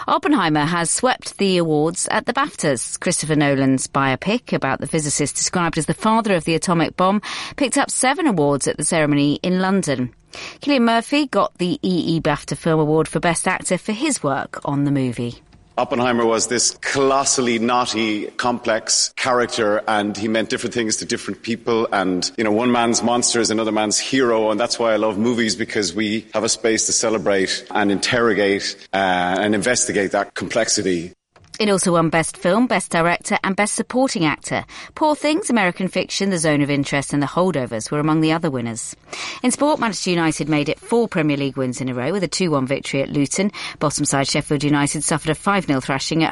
Oppenheimer 0.07 0.65
has 0.65 0.91
swept 0.91 1.37
the 1.37 1.57
awards 1.57 2.07
at 2.11 2.25
the 2.25 2.33
BAFTAs. 2.33 2.99
Christopher 2.99 3.35
Nolan's 3.35 3.87
biopic 3.87 4.53
about 4.53 4.81
the 4.81 4.87
physicist 4.87 5.35
described 5.35 5.77
as 5.77 5.85
the 5.85 5.93
father 5.93 6.35
of 6.35 6.43
the 6.43 6.55
atomic 6.55 6.95
bomb 6.95 7.21
picked 7.55 7.77
up 7.77 7.89
seven 7.89 8.27
awards 8.27 8.67
at 8.67 8.77
the 8.77 8.83
ceremony 8.83 9.39
in 9.41 9.59
London. 9.59 10.13
Cillian 10.61 10.81
Murphy 10.81 11.27
got 11.27 11.57
the 11.57 11.79
EE 11.81 12.19
BAFTA 12.19 12.57
Film 12.57 12.81
Award 12.81 13.07
for 13.07 13.21
Best 13.21 13.47
Actor 13.47 13.77
for 13.77 13.93
his 13.93 14.21
work 14.21 14.59
on 14.65 14.83
the 14.83 14.91
movie. 14.91 15.41
Oppenheimer 15.77 16.25
was 16.25 16.47
this 16.47 16.71
colossally 16.79 17.59
knotty, 17.59 18.27
complex 18.37 19.11
character, 19.17 19.81
and 19.87 20.15
he 20.15 20.29
meant 20.29 20.49
different 20.49 20.73
things 20.73 20.95
to 20.97 21.05
different 21.05 21.41
people. 21.41 21.87
And, 21.91 22.31
you 22.37 22.45
know, 22.45 22.51
one 22.51 22.71
man's 22.71 23.03
monster 23.03 23.41
is 23.41 23.51
another 23.51 23.73
man's 23.73 23.99
hero, 23.99 24.51
and 24.51 24.59
that's 24.59 24.79
why 24.79 24.93
I 24.93 24.95
love 24.95 25.17
movies 25.17 25.55
because 25.55 25.93
we 25.93 26.27
have 26.33 26.45
a 26.45 26.49
space 26.49 26.85
to 26.85 26.93
celebrate 26.93 27.65
and 27.71 27.91
interrogate 27.91 28.87
uh, 28.93 29.37
and 29.39 29.53
investigate 29.53 30.11
that 30.11 30.33
complexity. 30.33 31.11
It 31.57 31.69
also 31.69 31.93
won 31.93 32.09
Best 32.09 32.35
Film, 32.35 32.67
Best 32.67 32.91
Director, 32.91 33.37
and 33.43 33.55
Best 33.55 33.75
Supporting 33.75 34.25
Actor. 34.25 34.65
Poor 34.93 35.15
Things, 35.15 35.49
American 35.49 35.87
Fiction, 35.87 36.29
The 36.29 36.37
Zone 36.37 36.61
of 36.61 36.69
Interest, 36.69 37.13
and 37.13 37.21
The 37.21 37.27
Holdovers 37.27 37.89
were 37.89 37.99
among 37.99 38.19
the 38.19 38.33
other 38.33 38.51
winners. 38.51 38.93
In 39.41 39.51
sport, 39.51 39.79
Manchester 39.79 40.09
United 40.09 40.49
made 40.49 40.67
it 40.67 40.79
four 40.79 41.07
Premier 41.07 41.37
League 41.37 41.55
wins 41.55 41.79
in 41.79 41.87
a 41.87 41.93
row 41.93 42.11
with 42.11 42.23
a 42.23 42.27
2 42.27 42.51
1 42.51 42.67
victory 42.67 43.01
at 43.01 43.09
Luton. 43.09 43.51
Bottom 43.79 44.03
side 44.03 44.27
Sheffield 44.27 44.63
United 44.63 45.03
suffered 45.03 45.29
a 45.31 45.35
5 45.35 45.65
0 45.65 45.79
thrashing 45.79 46.21
at 46.21 46.23